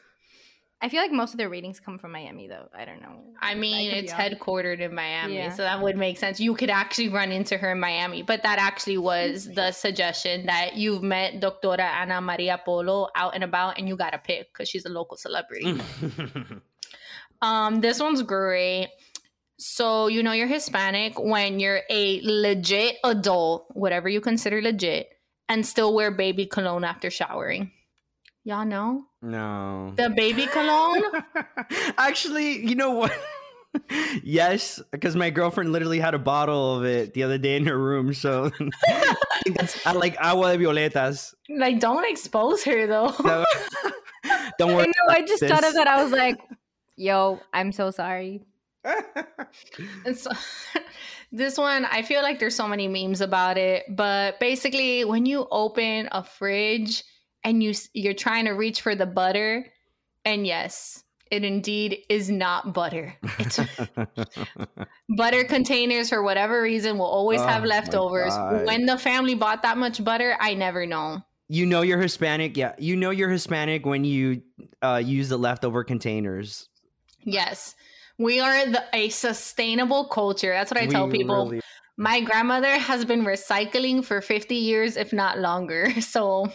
I 0.80 0.88
feel 0.88 1.02
like 1.02 1.11
most 1.11 1.33
of 1.35 1.38
their 1.38 1.49
ratings 1.49 1.80
come 1.80 1.99
from 1.99 2.12
Miami 2.12 2.47
though. 2.47 2.68
I 2.73 2.85
don't 2.85 3.02
know. 3.02 3.25
I 3.40 3.57
mean, 3.57 3.90
it's 3.90 4.12
headquartered 4.12 4.78
in 4.78 4.95
Miami, 4.95 5.35
Yeah. 5.35 5.50
so 5.50 5.62
that 5.62 5.83
would 5.83 5.97
make 5.97 6.18
sense. 6.18 6.38
You 6.38 6.54
could 6.54 6.71
actually 6.71 7.09
run 7.09 7.33
into 7.33 7.59
her 7.59 7.73
in 7.73 7.80
Miami, 7.80 8.23
but 8.23 8.45
that 8.45 8.61
actually 8.61 8.97
was 8.99 9.47
the 9.52 9.73
suggestion 9.73 10.47
that 10.47 10.76
you've 10.76 11.02
met 11.02 11.40
Doctora 11.40 11.80
Ana 11.80 12.21
Maria 12.21 12.61
Polo 12.64 13.09
out 13.16 13.35
and 13.35 13.42
about, 13.42 13.76
and 13.76 13.88
you 13.88 13.97
got 13.97 14.11
to 14.12 14.18
pick 14.18 14.52
because 14.52 14.68
she's 14.68 14.85
a 14.85 14.88
local 14.88 15.16
celebrity. 15.16 15.80
um, 17.42 17.80
this 17.80 18.01
one's 18.01 18.22
great. 18.22 18.88
So 19.61 20.07
you 20.07 20.22
know 20.22 20.31
you're 20.31 20.46
Hispanic 20.46 21.18
when 21.18 21.59
you're 21.59 21.81
a 21.90 22.20
legit 22.22 22.98
adult, 23.03 23.66
whatever 23.70 24.09
you 24.09 24.20
consider 24.20 24.62
legit, 24.62 25.09
and 25.48 25.64
still 25.66 25.94
wear 25.94 26.11
baby 26.11 26.46
cologne 26.46 26.84
after 26.84 27.11
showering. 27.11 27.70
Y'all 28.44 28.64
know 28.64 29.04
no. 29.20 29.92
the 29.96 30.11
baby 30.11 30.46
cologne. 30.46 31.02
Actually, 31.98 32.66
you 32.66 32.74
know 32.74 32.92
what? 32.92 33.12
yes, 34.22 34.80
because 34.90 35.14
my 35.16 35.28
girlfriend 35.30 35.72
literally 35.72 35.98
had 35.98 36.14
a 36.14 36.18
bottle 36.18 36.76
of 36.76 36.84
it 36.84 37.12
the 37.14 37.22
other 37.22 37.37
day 37.38 37.56
in 37.56 37.66
her 37.66 37.78
room. 37.78 38.14
So 38.14 38.50
I 38.88 39.40
think 39.44 39.56
that's 39.56 39.87
I 39.87 39.92
like 39.92 40.16
agua 40.18 40.56
de 40.56 40.64
violetas. 40.64 41.34
like, 41.50 41.78
don't 41.80 42.08
expose 42.11 42.64
her 42.64 42.87
though. 42.87 43.11
So- 43.12 43.44
don't 44.58 44.70
I 44.70 44.74
worry. 44.74 44.87
know. 44.87 45.14
I 45.14 45.22
just 45.26 45.44
thought 45.44 45.64
of 45.64 45.74
that. 45.74 45.87
I 45.87 46.02
was 46.02 46.12
like, 46.12 46.40
"Yo, 46.96 47.40
I'm 47.52 47.72
so 47.72 47.90
sorry." 47.90 48.42
And 50.04 50.16
so, 50.16 50.30
this 51.33 51.59
one, 51.59 51.85
I 51.85 52.03
feel 52.03 52.23
like 52.23 52.38
there's 52.38 52.55
so 52.55 52.69
many 52.69 52.88
memes 52.88 53.21
about 53.21 53.59
it, 53.59 53.85
but 53.88 54.41
basically, 54.41 55.05
when 55.05 55.27
you 55.27 55.47
open 55.51 56.09
a 56.12 56.23
fridge 56.23 57.05
and 57.45 57.62
you 57.62 57.75
you're 57.93 58.14
trying 58.14 58.47
to 58.47 58.53
reach 58.53 58.81
for 58.81 58.95
the 58.95 59.07
butter, 59.07 59.67
and 60.25 60.47
yes, 60.47 61.05
it 61.31 61.45
indeed 61.45 62.05
is 62.09 62.31
not 62.31 62.73
butter. 62.73 63.14
It's 63.38 63.61
butter 65.17 65.45
containers 65.45 66.09
for 66.09 66.23
whatever 66.23 66.62
reason 66.62 66.99
will 66.99 67.07
always 67.07 67.41
Oh 67.41 67.47
have 67.47 67.64
leftovers. 67.64 68.35
When 68.67 68.87
the 68.87 68.99
family 68.99 69.35
bought 69.35 69.62
that 69.62 69.77
much 69.79 70.03
butter, 70.03 70.37
I 70.41 70.55
never 70.55 70.87
know. 70.87 71.23
you 71.49 71.67
know 71.67 71.83
you're 71.83 72.01
Hispanic. 72.01 72.57
Yeah, 72.57 72.75
you 72.79 72.97
know 72.97 73.11
you're 73.11 73.31
Hispanic 73.31 73.85
when 73.87 74.05
you 74.05 74.43
uh, 74.83 75.01
use 75.05 75.29
the 75.29 75.38
leftover 75.38 75.85
containers. 75.85 76.69
Yes. 77.25 77.75
We 78.18 78.40
are 78.40 78.66
the, 78.66 78.85
a 78.92 79.09
sustainable 79.11 80.07
culture. 80.09 80.50
That's 80.52 80.70
what 80.72 80.81
I 80.81 80.87
tell 80.87 81.09
people. 81.09 81.44
really- 81.46 81.61
My 81.96 82.20
grandmother 82.20 82.78
has 82.78 83.04
been 83.04 83.24
recycling 83.24 84.04
for 84.04 84.20
50 84.20 84.54
years, 84.54 84.96
if 84.96 85.12
not 85.12 85.38
longer. 85.38 85.88
So 86.00 86.50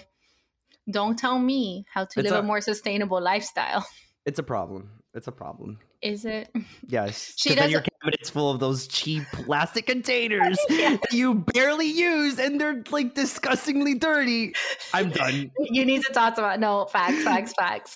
don't 0.92 1.18
tell 1.18 1.40
me 1.40 1.86
how 1.94 2.04
to 2.06 2.20
It's 2.20 2.30
live 2.30 2.40
a, 2.40 2.40
a- 2.40 2.44
more 2.44 2.60
sustainable 2.62 3.22
lifestyle. 3.22 3.86
it's 4.26 4.40
a 4.40 4.44
problem. 4.44 4.90
It's 5.16 5.28
a 5.28 5.32
problem. 5.32 5.78
Is 6.02 6.26
it? 6.26 6.50
Yes. 6.88 7.34
She 7.38 7.50
'Cause 7.50 7.58
then 7.60 7.70
your 7.70 7.82
doesn't- 7.82 7.94
cabinet's 8.02 8.30
full 8.30 8.50
of 8.52 8.60
those 8.60 8.88
cheap 8.88 9.24
plastic 9.32 9.86
containers 9.86 10.58
Yeah. 10.70 10.98
that 10.98 11.14
you 11.14 11.36
barely 11.36 11.86
use 11.88 12.40
and 12.40 12.60
they're 12.60 12.84
like 12.92 13.14
disgustingly 13.14 13.94
dirty. 13.96 14.54
I'm 14.94 15.10
done. 15.12 15.52
You 15.60 15.86
need 15.86 16.04
to 16.04 16.12
talk 16.14 16.38
about 16.38 16.60
no 16.60 16.86
facts, 16.86 17.24
facts, 17.24 17.54
facts. 17.54 17.96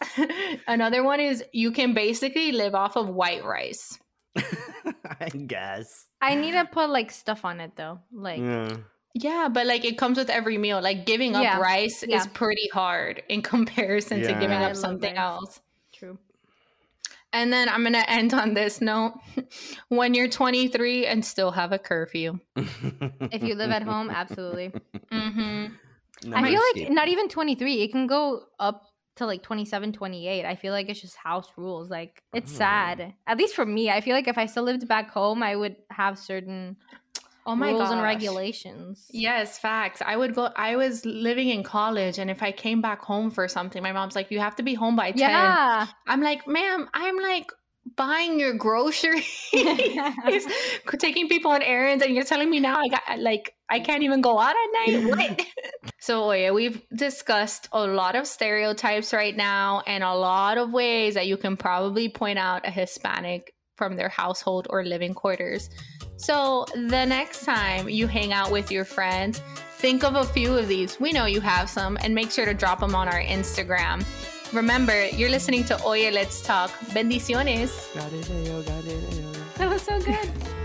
Another 0.67 1.03
one 1.03 1.19
is 1.19 1.43
you 1.53 1.71
can 1.71 1.93
basically 1.93 2.51
live 2.53 2.75
off 2.75 2.95
of 2.95 3.09
white 3.09 3.43
rice. 3.43 3.99
I 5.19 5.29
guess. 5.29 6.05
I 6.21 6.35
need 6.35 6.51
to 6.51 6.65
put 6.65 6.89
like 6.89 7.11
stuff 7.11 7.43
on 7.45 7.59
it 7.59 7.71
though. 7.75 7.99
Like, 8.11 8.39
Yeah. 8.39 8.77
Yeah, 9.15 9.49
but 9.51 9.65
like 9.65 9.83
it 9.83 9.97
comes 9.97 10.17
with 10.19 10.29
every 10.29 10.57
meal. 10.59 10.79
Like 10.81 11.05
giving 11.07 11.35
up 11.35 11.41
Yeah. 11.43 11.57
rice 11.59 12.03
Yeah. 12.07 12.17
is 12.17 12.27
pretty 12.27 12.69
hard 12.71 13.23
in 13.29 13.41
comparison 13.41 14.21
to 14.21 14.33
giving 14.33 14.51
Yeah. 14.61 14.67
Up 14.67 14.75
something 14.75 15.15
rice. 15.15 15.19
else. 15.23 15.59
true. 15.91 16.19
And 17.33 17.51
then 17.51 17.69
I'm 17.69 17.83
gonna 17.83 18.05
end 18.07 18.33
on 18.33 18.53
this 18.53 18.81
note. 18.81 19.13
when 19.89 20.13
you're 20.13 20.29
23 20.29 21.05
and 21.05 21.23
still 21.23 21.51
have 21.51 21.71
a 21.71 21.79
curfew. 21.79 22.39
If 23.29 23.43
you 23.43 23.55
live 23.55 23.71
at 23.71 23.83
home, 23.83 24.09
absolutely. 24.09 24.71
hmm 25.11 25.65
No 26.23 26.37
I 26.37 26.43
feel 26.49 26.61
like 26.61 26.75
escape. 26.77 26.89
not 26.91 27.07
even 27.09 27.27
23. 27.27 27.81
It 27.81 27.91
can 27.91 28.07
go 28.07 28.43
up 28.59 28.83
to 29.17 29.25
like 29.25 29.43
27, 29.43 29.91
28. 29.91 30.45
I 30.45 30.55
feel 30.55 30.71
like 30.71 30.87
it's 30.89 31.01
just 31.01 31.15
house 31.17 31.49
rules. 31.57 31.89
Like, 31.89 32.21
it's 32.33 32.51
Oh. 32.53 32.57
sad. 32.57 33.13
At 33.27 33.37
least 33.37 33.53
for 33.55 33.65
me, 33.65 33.89
I 33.89 33.99
feel 34.01 34.15
like 34.15 34.27
if 34.27 34.37
I 34.37 34.45
still 34.45 34.63
lived 34.63 34.87
back 34.87 35.09
home, 35.09 35.43
I 35.43 35.55
would 35.55 35.75
have 35.91 36.17
certain 36.17 36.77
Oh 37.47 37.55
my 37.55 37.69
rules 37.69 37.83
god. 37.83 37.93
and 37.93 38.03
regulations. 38.03 39.07
Yes, 39.09 39.57
facts. 39.57 40.01
I 40.05 40.17
would 40.17 40.35
go 40.35 40.49
I 40.55 40.75
was 40.75 41.05
living 41.05 41.47
in 41.47 41.63
college 41.63 42.19
and 42.19 42.29
if 42.29 42.43
I 42.43 42.51
came 42.51 42.81
back 42.81 43.01
home 43.01 43.31
for 43.31 43.47
something, 43.47 43.81
my 43.81 43.93
mom's 43.93 44.15
like, 44.15 44.29
You 44.29 44.39
have 44.39 44.57
to 44.57 44.63
be 44.63 44.73
home 44.73 44.97
by 44.97 45.11
10. 45.11 45.19
Yeah. 45.19 45.87
I'm 46.05 46.21
like, 46.21 46.45
ma'am, 46.45 46.89
I'm 46.93 47.17
like 47.17 47.49
buying 47.95 48.39
your 48.39 48.53
groceries, 48.53 49.49
taking 50.99 51.29
people 51.29 51.51
on 51.51 51.61
errands, 51.61 52.03
and 52.03 52.13
you're 52.13 52.25
telling 52.25 52.49
me 52.49 52.59
now 52.59 52.79
I 52.79 52.87
got 52.89 53.19
like 53.19 53.53
I 53.69 53.79
can't 53.79 54.03
even 54.03 54.21
go 54.21 54.39
out 54.39 54.55
at 54.55 54.91
night. 54.91 55.07
What? 55.17 55.45
so 55.99 56.31
yeah, 56.31 56.51
we've 56.51 56.81
discussed 56.93 57.69
a 57.71 57.85
lot 57.85 58.15
of 58.15 58.27
stereotypes 58.27 59.13
right 59.13 59.35
now 59.35 59.83
and 59.87 60.03
a 60.03 60.13
lot 60.13 60.57
of 60.57 60.71
ways 60.71 61.13
that 61.13 61.27
you 61.27 61.37
can 61.37 61.57
probably 61.57 62.09
point 62.09 62.39
out 62.39 62.67
a 62.67 62.71
Hispanic 62.71 63.53
from 63.77 63.95
their 63.95 64.09
household 64.09 64.67
or 64.69 64.83
living 64.83 65.13
quarters. 65.13 65.69
So 66.17 66.65
the 66.73 67.05
next 67.05 67.45
time 67.45 67.87
you 67.87 68.07
hang 68.07 68.33
out 68.33 68.51
with 68.51 68.71
your 68.71 68.85
friends, 68.85 69.39
think 69.77 70.03
of 70.03 70.15
a 70.15 70.25
few 70.25 70.57
of 70.57 70.67
these. 70.67 70.99
We 70.99 71.13
know 71.13 71.25
you 71.25 71.41
have 71.41 71.69
some, 71.69 71.97
and 72.01 72.13
make 72.13 72.31
sure 72.31 72.45
to 72.45 72.53
drop 72.53 72.79
them 72.79 72.95
on 72.95 73.07
our 73.07 73.21
Instagram. 73.21 74.03
Remember, 74.53 75.07
you're 75.07 75.29
listening 75.29 75.63
to 75.65 75.81
Oye 75.83 76.09
Let's 76.09 76.41
Talk. 76.41 76.71
Bendiciones. 76.95 77.93
That 79.57 79.69
was 79.69 79.81
so 79.81 79.99
good. 80.01 80.29